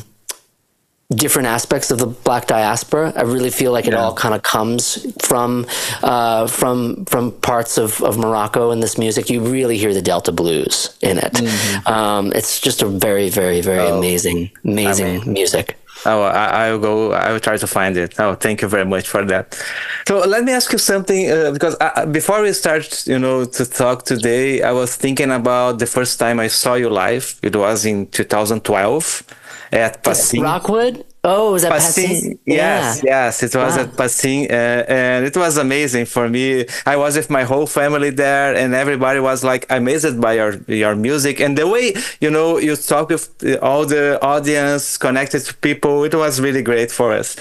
different 1.15 1.47
aspects 1.47 1.89
of 1.89 1.99
the 1.99 2.05
black 2.05 2.47
diaspora. 2.47 3.13
I 3.15 3.21
really 3.21 3.49
feel 3.49 3.71
like 3.71 3.87
it 3.87 3.93
all 3.93 4.13
kind 4.13 4.35
of 4.35 4.43
comes 4.43 5.05
from 5.25 5.65
uh, 6.03 6.47
from 6.47 7.05
from 7.05 7.31
parts 7.31 7.77
of, 7.77 8.01
of 8.03 8.17
Morocco 8.17 8.71
in 8.71 8.81
this 8.81 8.97
music. 8.97 9.29
You 9.29 9.41
really 9.41 9.77
hear 9.77 9.93
the 9.93 10.01
Delta 10.01 10.31
blues 10.31 10.97
in 11.01 11.17
it. 11.17 11.33
Mm-hmm. 11.33 11.87
Um, 11.87 12.33
it's 12.33 12.59
just 12.59 12.81
a 12.81 12.87
very, 12.87 13.29
very, 13.29 13.61
very 13.61 13.87
oh, 13.87 13.97
amazing, 13.97 14.51
amazing 14.65 15.07
I 15.07 15.19
mean, 15.19 15.33
music. 15.33 15.77
Oh, 16.05 16.21
I, 16.21 16.71
will 16.71 16.79
go. 16.79 17.11
I 17.13 17.31
will 17.31 17.39
try 17.39 17.57
to 17.57 17.65
find 17.65 17.97
it. 17.97 18.19
Oh, 18.19 18.35
thank 18.35 18.61
you 18.61 18.67
very 18.67 18.85
much 18.85 19.07
for 19.07 19.25
that. 19.25 19.59
So 20.07 20.19
let 20.19 20.43
me 20.43 20.51
ask 20.51 20.71
you 20.71 20.77
something, 20.77 21.31
uh, 21.31 21.51
because 21.51 21.75
I, 21.81 22.05
before 22.05 22.43
we 22.43 22.53
start, 22.53 23.07
you 23.07 23.17
know, 23.17 23.45
to 23.45 23.65
talk 23.65 24.05
today, 24.05 24.61
I 24.61 24.71
was 24.73 24.95
thinking 24.95 25.31
about 25.31 25.79
the 25.79 25.87
first 25.87 26.19
time 26.19 26.39
I 26.39 26.47
saw 26.47 26.75
you 26.75 26.89
live. 26.89 27.39
It 27.41 27.55
was 27.55 27.83
in 27.85 28.07
2012 28.07 29.23
at 29.71 30.03
Passim. 30.03 30.41
Rockwood? 30.43 31.05
Oh, 31.23 31.51
was 31.53 31.63
that 31.63 31.73
Passim? 31.73 32.39
Yes, 32.45 33.01
yeah. 33.03 33.25
yes, 33.25 33.43
it 33.43 33.53
was 33.55 33.75
wow. 33.75 33.83
at 33.83 33.89
Passim, 33.91 34.49
uh, 34.49 34.53
and 34.53 35.25
it 35.25 35.35
was 35.35 35.57
amazing 35.57 36.05
for 36.05 36.29
me. 36.29 36.65
I 36.85 36.95
was 36.95 37.17
with 37.17 37.29
my 37.29 37.43
whole 37.43 37.67
family 37.67 38.11
there, 38.11 38.55
and 38.55 38.73
everybody 38.73 39.19
was 39.19 39.43
like 39.43 39.65
amazed 39.69 40.21
by 40.21 40.33
your 40.33 40.53
your 40.67 40.95
music 40.95 41.39
and 41.39 41.57
the 41.57 41.67
way 41.67 41.93
you 42.21 42.29
know 42.29 42.57
you 42.57 42.75
talk 42.75 43.09
with 43.09 43.29
all 43.61 43.85
the 43.85 44.21
audience, 44.21 44.97
connected 44.97 45.41
to 45.41 45.53
people. 45.55 46.03
It 46.03 46.15
was 46.15 46.39
really 46.39 46.61
great 46.61 46.91
for 46.91 47.11
us. 47.11 47.35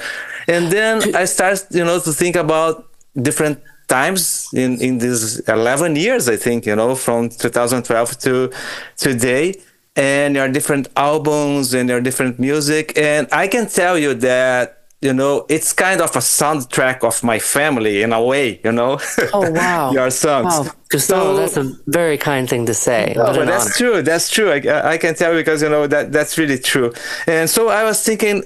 And 0.48 0.70
then 0.70 1.14
I 1.14 1.24
started, 1.24 1.66
you 1.70 1.84
know, 1.84 1.98
to 2.00 2.12
think 2.12 2.36
about 2.36 2.86
different 3.20 3.58
times 3.88 4.48
in 4.52 4.80
in 4.80 4.98
these 4.98 5.38
11 5.48 5.94
years 5.94 6.28
i 6.28 6.36
think 6.36 6.66
you 6.66 6.74
know 6.74 6.96
from 6.96 7.28
2012 7.28 8.18
to 8.18 8.50
today 8.96 9.54
and 9.96 10.36
there 10.36 10.44
are 10.44 10.48
different 10.48 10.88
albums 10.96 11.74
and 11.74 11.88
there 11.88 11.96
are 11.96 12.00
different 12.00 12.38
music. 12.38 12.96
And 12.96 13.26
i 13.32 13.48
can 13.48 13.66
tell 13.66 13.98
you 13.98 14.14
that 14.14 14.84
you 15.02 15.12
know 15.12 15.44
it's 15.48 15.72
kind 15.72 16.00
of 16.00 16.14
a 16.16 16.20
soundtrack 16.20 17.04
of 17.04 17.22
my 17.22 17.38
family 17.38 18.02
in 18.02 18.12
a 18.12 18.22
way 18.22 18.60
you 18.64 18.72
know? 18.72 18.98
Oh 19.32 19.50
wow. 19.50 19.92
Your 19.96 20.10
songs. 20.10 20.54
Wow. 20.54 20.72
Gustavo, 20.88 21.34
so, 21.34 21.36
that's 21.40 21.56
a 21.56 21.76
very 21.88 22.16
kind 22.16 22.48
thing 22.48 22.64
to 22.66 22.74
say. 22.74 23.12
No, 23.16 23.24
but 23.24 23.46
that's 23.46 23.66
honor. 23.66 23.74
true. 23.74 24.02
That's 24.02 24.30
true. 24.30 24.52
I, 24.52 24.92
I 24.92 24.98
can 24.98 25.16
tell 25.16 25.34
because 25.34 25.62
you 25.62 25.68
know 25.68 25.86
that 25.88 26.12
that's 26.12 26.38
really 26.38 26.58
true. 26.58 26.92
And 27.26 27.48
so 27.50 27.68
i 27.68 27.82
was 27.84 28.02
thinking 28.04 28.44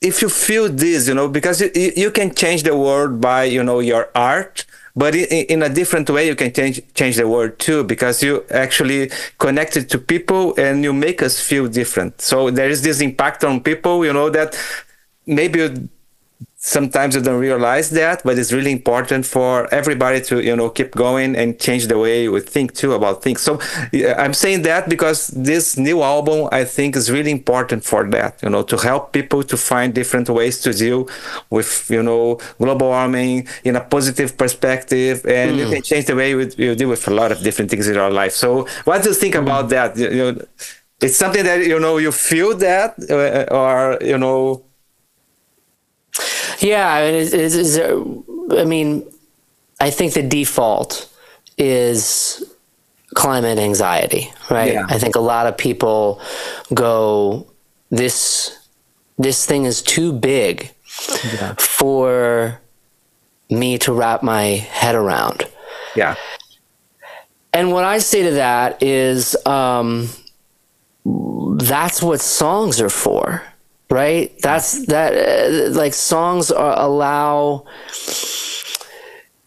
if 0.00 0.20
you 0.22 0.28
feel 0.28 0.68
this 0.68 1.08
you 1.08 1.14
know 1.14 1.28
because 1.28 1.60
you, 1.60 1.70
you 1.96 2.10
can 2.10 2.34
change 2.34 2.62
the 2.62 2.76
world 2.76 3.20
by 3.20 3.44
you 3.44 3.62
know 3.62 3.80
your 3.80 4.10
art 4.14 4.66
but 4.96 5.14
in, 5.14 5.62
a 5.62 5.68
different 5.68 6.08
way 6.08 6.26
you 6.26 6.34
can 6.34 6.52
change 6.52 6.80
change 6.94 7.16
the 7.16 7.28
world 7.28 7.58
too 7.58 7.84
because 7.84 8.22
you 8.22 8.44
actually 8.50 9.10
connected 9.38 9.90
to 9.90 9.98
people 9.98 10.54
and 10.56 10.82
you 10.82 10.92
make 10.92 11.22
us 11.22 11.38
feel 11.40 11.68
different. 11.68 12.20
So 12.20 12.50
there 12.50 12.70
is 12.70 12.82
this 12.82 13.00
impact 13.00 13.44
on 13.44 13.60
people 13.60 14.04
you 14.04 14.12
know 14.12 14.30
that 14.30 14.58
maybe 15.26 15.88
sometimes 16.66 17.14
you 17.14 17.20
don't 17.20 17.38
realize 17.38 17.90
that 17.90 18.20
but 18.24 18.36
it's 18.36 18.52
really 18.52 18.72
important 18.72 19.24
for 19.24 19.72
everybody 19.72 20.20
to 20.20 20.42
you 20.42 20.54
know 20.56 20.68
keep 20.68 20.90
going 20.96 21.36
and 21.36 21.60
change 21.60 21.86
the 21.86 21.96
way 21.96 22.28
we 22.28 22.40
think 22.40 22.74
too 22.74 22.92
about 22.92 23.22
things 23.22 23.40
so 23.40 23.60
i'm 24.18 24.34
saying 24.34 24.62
that 24.62 24.88
because 24.88 25.28
this 25.28 25.76
new 25.76 26.02
album 26.02 26.48
i 26.50 26.64
think 26.64 26.96
is 26.96 27.08
really 27.08 27.30
important 27.30 27.84
for 27.84 28.02
that 28.10 28.42
you 28.42 28.50
know 28.50 28.64
to 28.64 28.76
help 28.76 29.12
people 29.12 29.44
to 29.44 29.56
find 29.56 29.94
different 29.94 30.28
ways 30.28 30.60
to 30.60 30.72
deal 30.72 31.08
with 31.50 31.88
you 31.88 32.02
know 32.02 32.36
global 32.58 32.88
warming 32.88 33.46
in 33.62 33.76
a 33.76 33.80
positive 33.80 34.36
perspective 34.36 35.24
and 35.24 35.52
mm. 35.52 35.58
you 35.58 35.66
hmm. 35.66 35.72
can 35.74 35.82
change 35.82 36.06
the 36.06 36.16
way 36.16 36.30
you, 36.30 36.50
you, 36.56 36.74
deal 36.74 36.88
with 36.88 37.06
a 37.06 37.12
lot 37.12 37.30
of 37.30 37.38
different 37.44 37.70
things 37.70 37.86
in 37.86 37.96
our 37.96 38.10
life 38.10 38.32
so 38.32 38.66
what 38.84 39.04
do 39.04 39.10
you 39.10 39.14
think 39.14 39.36
mm. 39.36 39.42
about 39.42 39.68
that 39.68 39.96
you 39.96 40.10
know 40.10 40.36
it's 41.00 41.16
something 41.16 41.44
that 41.44 41.64
you 41.64 41.78
know 41.78 41.98
you 41.98 42.10
feel 42.10 42.56
that 42.56 42.96
uh, 43.08 43.54
or 43.54 43.98
you 44.00 44.18
know 44.18 44.64
yeah, 46.60 47.00
is, 47.00 47.32
is 47.32 47.76
there, 47.76 48.00
I 48.58 48.64
mean, 48.64 49.10
I 49.80 49.90
think 49.90 50.14
the 50.14 50.22
default 50.22 51.12
is 51.58 52.44
climate 53.14 53.58
anxiety, 53.58 54.32
right? 54.50 54.74
Yeah. 54.74 54.86
I 54.88 54.98
think 54.98 55.16
a 55.16 55.20
lot 55.20 55.46
of 55.46 55.56
people 55.56 56.20
go, 56.72 57.46
this 57.90 58.58
this 59.18 59.46
thing 59.46 59.64
is 59.64 59.80
too 59.80 60.12
big 60.12 60.72
yeah. 61.24 61.54
for 61.58 62.60
me 63.48 63.78
to 63.78 63.92
wrap 63.92 64.22
my 64.22 64.44
head 64.44 64.94
around. 64.94 65.44
Yeah. 65.94 66.16
And 67.52 67.72
what 67.72 67.84
I 67.84 67.98
say 67.98 68.22
to 68.24 68.32
that 68.32 68.82
is, 68.82 69.34
um, 69.46 70.10
that's 71.56 72.02
what 72.02 72.20
songs 72.20 72.80
are 72.80 72.90
for 72.90 73.42
right? 73.90 74.32
That's 74.42 74.86
that. 74.86 75.12
Uh, 75.12 75.70
like 75.70 75.94
songs 75.94 76.50
are, 76.50 76.78
allow 76.78 77.66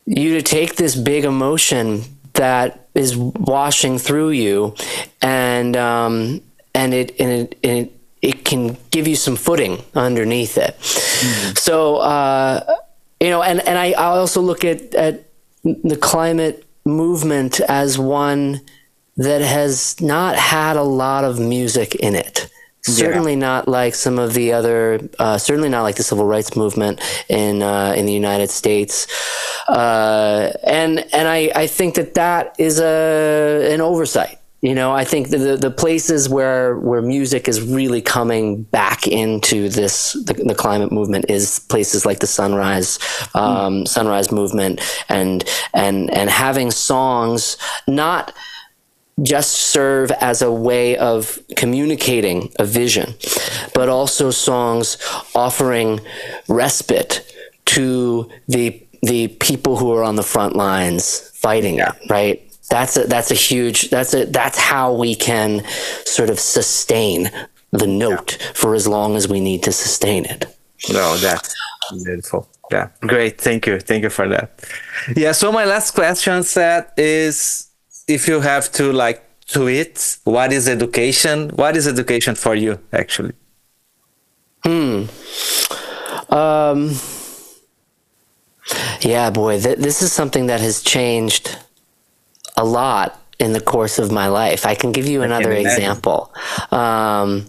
you 0.05 0.33
to 0.33 0.41
take 0.41 0.75
this 0.75 0.95
big 0.95 1.25
emotion 1.25 2.03
that 2.33 2.87
is 2.95 3.15
washing 3.15 3.97
through 3.97 4.31
you, 4.31 4.75
and 5.21 5.75
um, 5.75 6.41
and 6.73 6.93
it 6.93 7.19
and 7.19 7.31
it, 7.31 7.59
and 7.63 7.77
it 7.79 7.99
it 8.21 8.45
can 8.45 8.77
give 8.91 9.07
you 9.07 9.15
some 9.15 9.35
footing 9.35 9.83
underneath 9.95 10.57
it. 10.57 10.77
Mm-hmm. 10.79 11.53
So 11.55 11.97
uh, 11.97 12.75
you 13.19 13.29
know, 13.29 13.43
and 13.43 13.59
and 13.67 13.77
I, 13.77 13.91
I 13.91 14.05
also 14.17 14.41
look 14.41 14.63
at 14.63 14.93
at 14.95 15.25
the 15.63 15.97
climate 15.97 16.65
movement 16.85 17.59
as 17.61 17.99
one 17.99 18.61
that 19.17 19.41
has 19.41 19.99
not 19.99 20.35
had 20.35 20.77
a 20.77 20.83
lot 20.83 21.25
of 21.25 21.39
music 21.39 21.95
in 21.95 22.15
it. 22.15 22.49
Certainly 22.81 23.33
yeah. 23.33 23.39
not 23.39 23.67
like 23.67 23.93
some 23.93 24.17
of 24.17 24.33
the 24.33 24.53
other, 24.53 24.99
uh, 25.19 25.37
certainly 25.37 25.69
not 25.69 25.83
like 25.83 25.97
the 25.97 26.03
civil 26.03 26.25
rights 26.25 26.55
movement 26.55 27.01
in 27.27 27.61
uh, 27.61 27.93
in 27.95 28.05
the 28.05 28.13
United 28.13 28.49
States, 28.49 29.05
uh, 29.67 30.51
and 30.63 31.05
and 31.13 31.27
I, 31.27 31.51
I 31.55 31.67
think 31.67 31.95
that 31.95 32.13
that 32.13 32.55
is 32.57 32.79
a 32.79 33.73
an 33.73 33.81
oversight. 33.81 34.39
You 34.61 34.75
know, 34.75 34.91
I 34.91 35.05
think 35.05 35.29
the 35.29 35.55
the 35.55 35.71
places 35.71 36.27
where 36.27 36.77
where 36.77 37.01
music 37.01 37.47
is 37.47 37.61
really 37.61 38.01
coming 38.01 38.63
back 38.63 39.07
into 39.07 39.69
this 39.69 40.13
the, 40.13 40.33
the 40.33 40.55
climate 40.55 40.91
movement 40.91 41.25
is 41.29 41.59
places 41.69 42.05
like 42.05 42.19
the 42.19 42.27
sunrise 42.27 42.99
um, 43.35 43.83
mm. 43.83 43.87
sunrise 43.87 44.33
movement 44.33 44.81
and 45.07 45.45
and 45.73 46.09
and 46.11 46.29
having 46.29 46.71
songs 46.71 47.57
not 47.87 48.33
just 49.23 49.51
serve 49.51 50.11
as 50.11 50.41
a 50.41 50.51
way 50.51 50.97
of 50.97 51.39
communicating 51.55 52.51
a 52.59 52.65
vision, 52.65 53.15
but 53.73 53.89
also 53.89 54.31
songs 54.31 54.97
offering 55.35 55.99
respite 56.47 57.25
to 57.65 58.29
the 58.47 58.81
the 59.01 59.29
people 59.39 59.77
who 59.77 59.93
are 59.93 60.03
on 60.03 60.15
the 60.15 60.23
front 60.23 60.55
lines 60.55 61.29
fighting 61.35 61.75
yeah. 61.75 61.93
it, 61.93 62.09
right? 62.09 62.45
That's 62.69 62.97
a 62.97 63.05
that's 63.05 63.31
a 63.31 63.35
huge 63.35 63.89
that's 63.89 64.13
a 64.13 64.25
that's 64.25 64.57
how 64.57 64.93
we 64.93 65.15
can 65.15 65.63
sort 66.05 66.29
of 66.29 66.39
sustain 66.39 67.31
the 67.71 67.87
note 67.87 68.37
yeah. 68.39 68.51
for 68.53 68.75
as 68.75 68.87
long 68.87 69.15
as 69.15 69.27
we 69.27 69.39
need 69.39 69.63
to 69.63 69.71
sustain 69.71 70.25
it. 70.25 70.45
No, 70.91 71.17
that's 71.17 71.55
beautiful. 72.03 72.47
Yeah, 72.71 72.89
great. 73.01 73.41
Thank 73.41 73.65
you. 73.65 73.79
Thank 73.79 74.03
you 74.03 74.09
for 74.09 74.27
that. 74.27 74.63
Yeah. 75.15 75.31
So 75.31 75.51
my 75.51 75.65
last 75.65 75.91
question 75.91 76.43
set 76.43 76.93
is 76.97 77.68
if 78.09 78.27
you 78.27 78.41
have 78.41 78.71
to 78.73 78.91
like 78.91 79.23
tweet 79.47 80.17
what 80.23 80.51
is 80.51 80.67
education? 80.67 81.49
What 81.49 81.77
is 81.77 81.87
education 81.87 82.35
for 82.35 82.55
you 82.55 82.79
actually? 82.91 83.33
Hmm. 84.63 85.05
Um 86.29 86.95
yeah 89.01 89.29
boy 89.29 89.59
th- 89.59 89.77
this 89.77 90.01
is 90.01 90.11
something 90.11 90.47
that 90.47 90.59
has 90.59 90.81
changed 90.83 91.57
a 92.57 92.65
lot 92.65 93.19
in 93.39 93.53
the 93.53 93.61
course 93.61 93.97
of 93.99 94.11
my 94.11 94.27
life. 94.27 94.65
I 94.65 94.75
can 94.75 94.91
give 94.91 95.07
you 95.07 95.21
another 95.21 95.51
example. 95.51 96.33
Um 96.71 97.47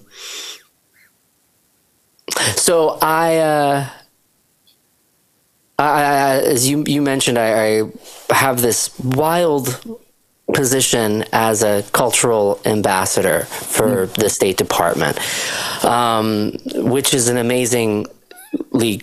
so 2.56 2.98
i 3.02 3.36
uh 3.38 3.88
I, 5.78 6.02
I, 6.02 6.36
as 6.54 6.68
you 6.68 6.84
you 6.86 7.00
mentioned, 7.00 7.38
I, 7.38 7.80
I 7.80 8.34
have 8.34 8.60
this 8.60 8.90
wild 9.00 9.82
position 10.52 11.24
as 11.32 11.62
a 11.62 11.82
cultural 11.92 12.60
ambassador 12.64 13.40
for 13.44 14.06
mm. 14.06 14.12
the 14.14 14.28
State 14.28 14.56
Department, 14.56 15.18
um, 15.84 16.52
which 16.74 17.14
is 17.14 17.28
an 17.28 17.36
amazing 17.36 18.06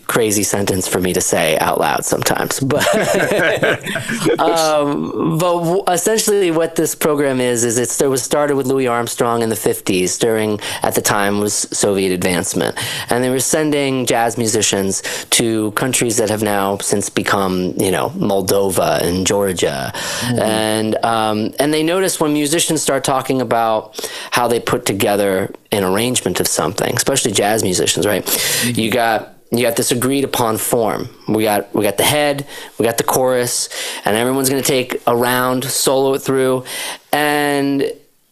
crazy 0.07 0.43
sentence 0.43 0.87
for 0.87 0.99
me 0.99 1.13
to 1.13 1.21
say 1.21 1.57
out 1.59 1.79
loud 1.79 2.05
sometimes. 2.05 2.59
But 2.67 4.39
um, 4.39 5.37
but 5.37 5.83
essentially, 5.89 6.51
what 6.51 6.75
this 6.75 6.95
program 6.95 7.39
is 7.39 7.63
is 7.63 7.77
it's, 7.77 7.99
it 8.01 8.07
was 8.07 8.21
started 8.21 8.55
with 8.55 8.67
Louis 8.67 8.87
Armstrong 8.87 9.41
in 9.41 9.49
the 9.49 9.55
'50s 9.55 10.19
during 10.19 10.59
at 10.83 10.95
the 10.95 11.01
time 11.01 11.39
was 11.39 11.53
Soviet 11.53 12.11
advancement, 12.11 12.75
and 13.09 13.23
they 13.23 13.29
were 13.29 13.39
sending 13.39 14.05
jazz 14.05 14.37
musicians 14.37 15.01
to 15.31 15.71
countries 15.71 16.17
that 16.17 16.29
have 16.29 16.43
now 16.43 16.77
since 16.79 17.09
become 17.09 17.73
you 17.77 17.91
know 17.91 18.09
Moldova 18.09 19.01
and 19.01 19.25
Georgia, 19.25 19.91
mm-hmm. 19.93 20.39
and 20.39 21.05
um, 21.05 21.53
and 21.59 21.73
they 21.73 21.83
noticed 21.83 22.19
when 22.19 22.33
musicians 22.33 22.81
start 22.81 23.03
talking 23.03 23.41
about 23.41 24.09
how 24.31 24.47
they 24.47 24.59
put 24.59 24.85
together 24.85 25.53
an 25.71 25.83
arrangement 25.83 26.39
of 26.39 26.47
something, 26.47 26.95
especially 26.95 27.31
jazz 27.31 27.63
musicians, 27.63 28.05
right? 28.05 28.25
Mm-hmm. 28.25 28.79
You 28.79 28.91
got 28.91 29.36
you 29.51 29.61
got 29.61 29.75
this 29.75 29.91
agreed 29.91 30.23
upon 30.23 30.57
form. 30.57 31.09
We 31.27 31.43
got 31.43 31.73
we 31.73 31.83
got 31.83 31.97
the 31.97 32.03
head, 32.03 32.45
we 32.77 32.85
got 32.85 32.97
the 32.97 33.03
chorus, 33.03 33.69
and 34.05 34.15
everyone's 34.15 34.49
going 34.49 34.61
to 34.61 34.67
take 34.67 35.01
a 35.07 35.15
round, 35.15 35.63
solo 35.63 36.13
it 36.13 36.19
through, 36.19 36.65
and 37.13 37.81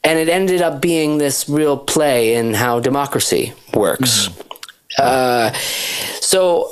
and 0.03 0.19
it 0.19 0.29
ended 0.29 0.61
up 0.61 0.81
being 0.81 1.17
this 1.17 1.49
real 1.49 1.77
play 1.77 2.35
in 2.35 2.53
how 2.53 2.79
democracy 2.79 3.53
works. 3.73 4.27
Mm-hmm. 4.27 4.41
Uh, 4.97 5.51
so 6.21 6.71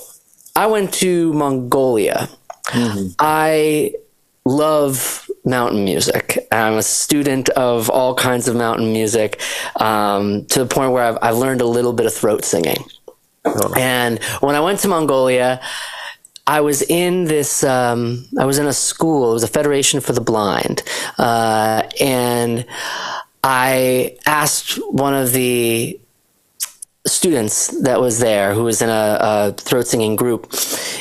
I 0.55 0.67
went 0.67 0.93
to 0.95 1.33
Mongolia. 1.33 2.29
Mm-hmm. 2.67 3.07
I 3.19 3.93
love 4.45 5.29
mountain 5.45 5.83
music. 5.83 6.47
I'm 6.51 6.75
a 6.75 6.83
student 6.83 7.49
of 7.49 7.89
all 7.89 8.15
kinds 8.15 8.47
of 8.47 8.55
mountain 8.55 8.93
music 8.93 9.41
um, 9.77 10.45
to 10.47 10.59
the 10.59 10.65
point 10.65 10.91
where 10.91 11.03
I've, 11.03 11.17
I've 11.21 11.37
learned 11.37 11.61
a 11.61 11.65
little 11.65 11.93
bit 11.93 12.05
of 12.05 12.13
throat 12.13 12.45
singing. 12.45 12.85
Oh. 13.45 13.73
And 13.77 14.23
when 14.41 14.55
I 14.55 14.59
went 14.61 14.79
to 14.79 14.87
Mongolia, 14.87 15.61
I 16.45 16.61
was 16.61 16.81
in 16.81 17.25
this. 17.25 17.63
Um, 17.63 18.25
I 18.37 18.45
was 18.45 18.57
in 18.57 18.67
a 18.67 18.73
school. 18.73 19.31
It 19.31 19.33
was 19.33 19.43
a 19.43 19.47
Federation 19.47 20.01
for 20.01 20.13
the 20.13 20.21
Blind, 20.21 20.83
uh, 21.17 21.83
and 21.99 22.65
I 23.43 24.17
asked 24.25 24.75
one 24.91 25.13
of 25.13 25.31
the 25.31 25.99
students 27.05 27.67
that 27.81 27.99
was 27.99 28.19
there, 28.19 28.53
who 28.53 28.63
was 28.63 28.81
in 28.81 28.89
a, 28.89 29.17
a 29.19 29.53
throat 29.53 29.87
singing 29.87 30.15
group, 30.15 30.47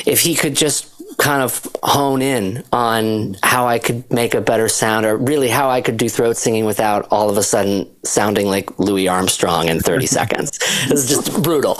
if 0.05 0.21
he 0.21 0.35
could 0.35 0.55
just 0.55 0.92
kind 1.17 1.41
of 1.41 1.67
hone 1.83 2.21
in 2.21 2.63
on 2.71 3.35
how 3.43 3.67
I 3.67 3.79
could 3.79 4.11
make 4.11 4.33
a 4.33 4.41
better 4.41 4.67
sound, 4.67 5.05
or 5.05 5.17
really 5.17 5.49
how 5.49 5.69
I 5.69 5.81
could 5.81 5.97
do 5.97 6.09
throat 6.09 6.37
singing 6.37 6.65
without 6.65 7.07
all 7.11 7.29
of 7.29 7.37
a 7.37 7.43
sudden 7.43 7.89
sounding 8.03 8.47
like 8.47 8.79
Louis 8.79 9.07
Armstrong 9.07 9.69
in 9.69 9.79
30 9.79 10.05
seconds. 10.19 10.59
It's 10.89 11.07
just 11.07 11.41
brutal. 11.43 11.77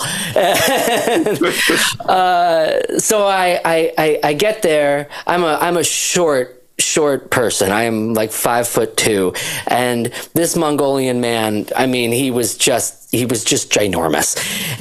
uh, 2.08 2.98
so 2.98 3.26
I, 3.26 3.60
I, 3.64 4.20
I, 4.22 4.32
get 4.34 4.62
there. 4.62 5.08
I'm 5.26 5.42
a, 5.42 5.58
I'm 5.60 5.76
a 5.76 5.84
short 5.84 6.60
short 6.78 7.30
person. 7.30 7.70
I 7.70 7.84
am 7.84 8.14
like 8.14 8.32
five 8.32 8.66
foot 8.66 8.96
two, 8.96 9.34
and 9.66 10.06
this 10.34 10.56
Mongolian 10.56 11.20
man. 11.20 11.66
I 11.76 11.86
mean, 11.86 12.12
he 12.12 12.30
was 12.30 12.56
just 12.56 13.10
he 13.12 13.26
was 13.26 13.44
just 13.44 13.70
ginormous, 13.70 14.36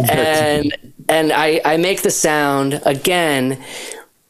and 0.09 0.73
and 1.07 1.31
I 1.31 1.61
I 1.63 1.77
make 1.77 2.01
the 2.01 2.11
sound 2.11 2.81
again 2.85 3.63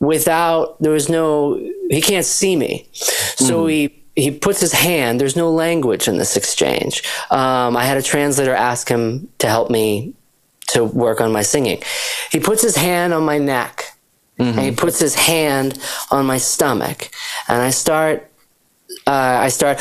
without 0.03 0.81
there 0.81 0.91
was 0.91 1.09
no 1.09 1.55
he 1.89 2.01
can't 2.01 2.25
see 2.25 2.55
me 2.55 2.87
so 2.93 3.65
mm. 3.65 3.71
he 3.71 4.03
he 4.15 4.31
puts 4.31 4.59
his 4.59 4.73
hand 4.73 5.19
there's 5.19 5.35
no 5.35 5.49
language 5.49 6.07
in 6.07 6.17
this 6.17 6.35
exchange 6.35 7.03
um, 7.31 7.77
i 7.77 7.83
had 7.85 7.97
a 7.97 8.01
translator 8.01 8.53
ask 8.53 8.89
him 8.89 9.29
to 9.39 9.47
help 9.47 9.69
me 9.69 10.13
to 10.67 10.83
work 10.83 11.21
on 11.21 11.31
my 11.31 11.41
singing 11.41 11.81
he 12.31 12.39
puts 12.39 12.61
his 12.61 12.75
hand 12.75 13.13
on 13.13 13.23
my 13.23 13.37
neck 13.37 13.95
mm-hmm. 14.37 14.57
and 14.57 14.67
he 14.67 14.71
puts 14.71 14.99
his 14.99 15.15
hand 15.15 15.79
on 16.11 16.25
my 16.25 16.37
stomach 16.37 17.09
and 17.47 17.61
i 17.61 17.69
start 17.69 18.29
uh, 19.07 19.39
i 19.41 19.47
start 19.47 19.79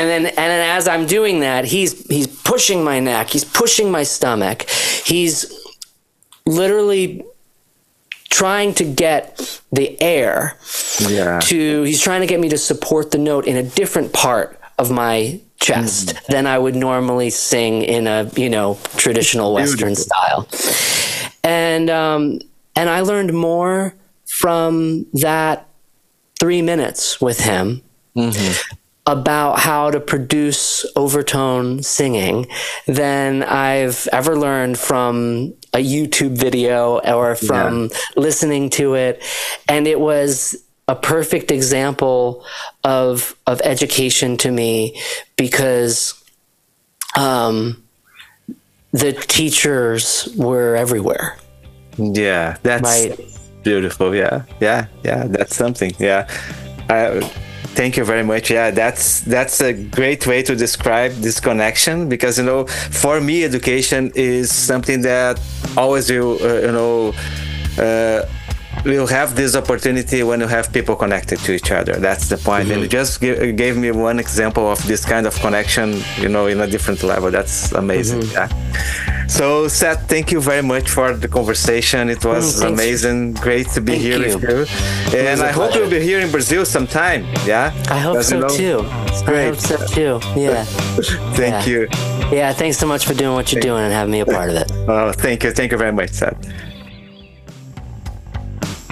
and 0.00 0.08
then 0.08 0.26
and 0.26 0.36
then 0.36 0.76
as 0.76 0.86
i'm 0.86 1.06
doing 1.06 1.40
that 1.40 1.64
he's 1.64 2.06
he's 2.06 2.26
pushing 2.26 2.82
my 2.84 3.00
neck 3.00 3.28
he's 3.28 3.44
pushing 3.44 3.90
my 3.90 4.02
stomach 4.02 4.68
he's 5.04 5.59
literally 6.46 7.24
trying 8.28 8.72
to 8.74 8.84
get 8.84 9.60
the 9.72 10.00
air 10.00 10.56
yeah. 11.08 11.40
to 11.40 11.82
he's 11.82 12.00
trying 12.00 12.20
to 12.20 12.26
get 12.26 12.40
me 12.40 12.48
to 12.48 12.58
support 12.58 13.10
the 13.10 13.18
note 13.18 13.46
in 13.46 13.56
a 13.56 13.62
different 13.62 14.12
part 14.12 14.58
of 14.78 14.90
my 14.90 15.40
chest 15.60 16.08
mm. 16.08 16.26
than 16.26 16.46
I 16.46 16.58
would 16.58 16.74
normally 16.74 17.30
sing 17.30 17.82
in 17.82 18.06
a 18.06 18.30
you 18.36 18.48
know 18.48 18.78
traditional 18.96 19.52
Western 19.54 19.94
style. 19.94 20.48
And 21.44 21.90
um, 21.90 22.40
and 22.76 22.88
I 22.88 23.00
learned 23.00 23.34
more 23.34 23.94
from 24.26 25.06
that 25.14 25.68
three 26.38 26.62
minutes 26.62 27.20
with 27.20 27.40
him 27.40 27.82
mm-hmm 28.16 28.76
about 29.06 29.58
how 29.58 29.90
to 29.90 29.98
produce 29.98 30.86
overtone 30.94 31.82
singing 31.82 32.46
than 32.86 33.42
I've 33.42 34.06
ever 34.12 34.38
learned 34.38 34.78
from 34.78 35.54
a 35.72 35.78
YouTube 35.78 36.36
video 36.36 36.98
or 37.00 37.36
from 37.36 37.84
yeah. 37.84 37.98
listening 38.16 38.70
to 38.70 38.94
it. 38.94 39.22
And 39.68 39.86
it 39.86 40.00
was 40.00 40.56
a 40.88 40.96
perfect 40.96 41.52
example 41.52 42.44
of 42.82 43.36
of 43.46 43.60
education 43.62 44.36
to 44.38 44.50
me 44.50 45.00
because 45.36 46.20
um, 47.16 47.82
the 48.92 49.12
teachers 49.12 50.28
were 50.36 50.74
everywhere. 50.76 51.38
Yeah, 51.96 52.56
that's 52.62 52.82
right? 52.82 53.20
beautiful. 53.62 54.14
Yeah, 54.14 54.44
yeah, 54.60 54.86
yeah. 55.04 55.26
That's 55.26 55.54
something. 55.54 55.92
Yeah. 55.98 56.28
I, 56.88 57.20
Thank 57.74 57.96
you 57.96 58.04
very 58.04 58.24
much. 58.24 58.50
Yeah, 58.50 58.70
that's 58.70 59.20
that's 59.20 59.60
a 59.60 59.72
great 59.72 60.26
way 60.26 60.42
to 60.42 60.56
describe 60.56 61.12
this 61.12 61.40
connection 61.40 62.08
because 62.08 62.38
you 62.38 62.44
know, 62.44 62.66
for 62.66 63.20
me, 63.20 63.44
education 63.44 64.12
is 64.14 64.52
something 64.52 65.02
that 65.02 65.40
always 65.76 66.10
will 66.10 66.42
uh, 66.42 66.60
you 66.60 66.72
know. 66.72 67.14
Uh, 67.78 68.26
we'll 68.84 69.06
have 69.06 69.34
this 69.34 69.56
opportunity 69.56 70.22
when 70.22 70.40
you 70.40 70.46
have 70.46 70.72
people 70.72 70.96
connected 70.96 71.38
to 71.40 71.52
each 71.52 71.70
other. 71.70 71.94
That's 71.94 72.28
the 72.28 72.36
point. 72.36 72.64
Mm-hmm. 72.64 72.72
And 72.72 72.82
you 72.82 72.88
just 72.88 73.20
g- 73.20 73.52
gave 73.52 73.76
me 73.76 73.90
one 73.90 74.18
example 74.18 74.70
of 74.70 74.84
this 74.86 75.04
kind 75.04 75.26
of 75.26 75.34
connection, 75.36 76.02
you 76.18 76.28
know, 76.28 76.46
in 76.46 76.60
a 76.60 76.66
different 76.66 77.02
level. 77.02 77.30
That's 77.30 77.72
amazing. 77.72 78.22
Mm-hmm. 78.22 78.32
Yeah. 78.32 79.26
So, 79.26 79.68
Seth, 79.68 80.08
thank 80.08 80.32
you 80.32 80.40
very 80.40 80.62
much 80.62 80.90
for 80.90 81.14
the 81.14 81.28
conversation. 81.28 82.10
It 82.10 82.24
was 82.24 82.62
mm, 82.62 82.72
amazing. 82.72 83.34
Great 83.34 83.68
to 83.68 83.80
be 83.80 83.92
thank 83.92 84.02
here 84.02 84.18
you. 84.18 84.38
with 84.38 85.12
you. 85.12 85.18
And 85.18 85.40
I 85.40 85.52
hope 85.52 85.74
you'll 85.74 85.88
be 85.88 86.00
here 86.00 86.18
in 86.18 86.32
Brazil 86.32 86.64
sometime. 86.64 87.24
Yeah. 87.46 87.72
I 87.88 87.98
hope 87.98 88.22
so 88.22 88.34
you 88.34 88.40
know, 88.40 88.48
too. 88.48 88.76
Great. 89.24 89.46
I 89.46 89.48
hope 89.50 89.58
so 89.58 89.86
too. 89.86 90.20
Yeah. 90.36 90.64
thank 91.38 91.66
yeah. 91.66 91.66
you. 91.66 91.88
Yeah. 92.32 92.52
Thanks 92.52 92.78
so 92.78 92.86
much 92.86 93.06
for 93.06 93.14
doing 93.14 93.34
what 93.34 93.52
you're 93.52 93.62
doing 93.62 93.84
and 93.84 93.92
having 93.92 94.10
me 94.10 94.20
a 94.20 94.26
part 94.26 94.50
of 94.50 94.56
it. 94.56 94.72
Oh, 94.90 95.12
thank 95.12 95.44
you. 95.44 95.52
Thank 95.52 95.70
you 95.70 95.78
very 95.78 95.92
much, 95.92 96.10
Seth. 96.10 96.36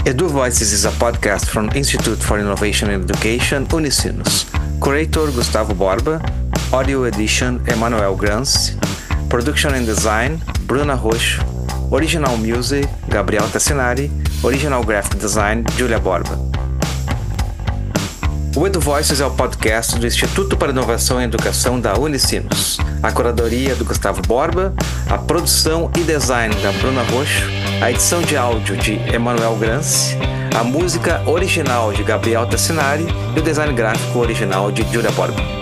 Edu 0.09 0.27
Voices 0.31 0.73
is 0.73 0.87
a 0.87 0.91
podcast 0.93 1.51
from 1.51 1.69
Institute 1.75 2.17
for 2.19 2.39
Innovation 2.39 2.89
and 2.89 3.05
Education, 3.05 3.67
Unicinos. 3.67 4.47
Curator 4.81 5.27
Gustavo 5.37 5.75
Borba, 5.75 6.17
audio 6.73 7.05
edition 7.05 7.61
Emanuel 7.69 8.17
Grance, 8.17 8.75
production 9.29 9.75
and 9.75 9.85
design 9.85 10.41
Bruna 10.67 10.97
Roxo, 10.97 11.45
original 11.93 12.39
music 12.39 12.87
Gabriel 13.11 13.49
Tassinari, 13.49 14.09
original 14.43 14.83
graphic 14.83 15.21
design 15.21 15.67
Julia 15.77 16.01
Borba. 16.01 16.58
O 18.57 18.67
Edu 18.67 18.81
Voices 18.81 19.21
é 19.21 19.27
o 19.27 19.31
podcast 19.31 19.99
do 19.99 20.07
Instituto 20.07 20.57
para 20.57 20.73
Inovação 20.73 21.21
e 21.21 21.25
Educação 21.25 21.81
da 21.81 21.99
Unicinos. 21.99 22.79
A 23.03 23.13
curadoria 23.13 23.75
do 23.77 23.85
Gustavo 23.85 24.21
Borba, 24.23 24.75
a 25.09 25.19
produção 25.19 25.91
e 25.97 26.03
design 26.03 26.55
da 26.57 26.73
Bruna 26.73 27.03
Roxo, 27.03 27.47
a 27.81 27.91
edição 27.91 28.21
de 28.23 28.37
áudio 28.37 28.77
de 28.77 28.95
Emanuel 29.13 29.57
Grance, 29.57 30.17
a 30.59 30.65
música 30.65 31.23
original 31.29 31.93
de 31.93 32.03
Gabriel 32.03 32.47
Tassinari 32.47 33.07
e 33.37 33.39
o 33.39 33.43
design 33.43 33.73
gráfico 33.75 34.19
original 34.19 34.73
de 34.73 34.83
Julia 34.93 35.13
Borba. 35.13 35.58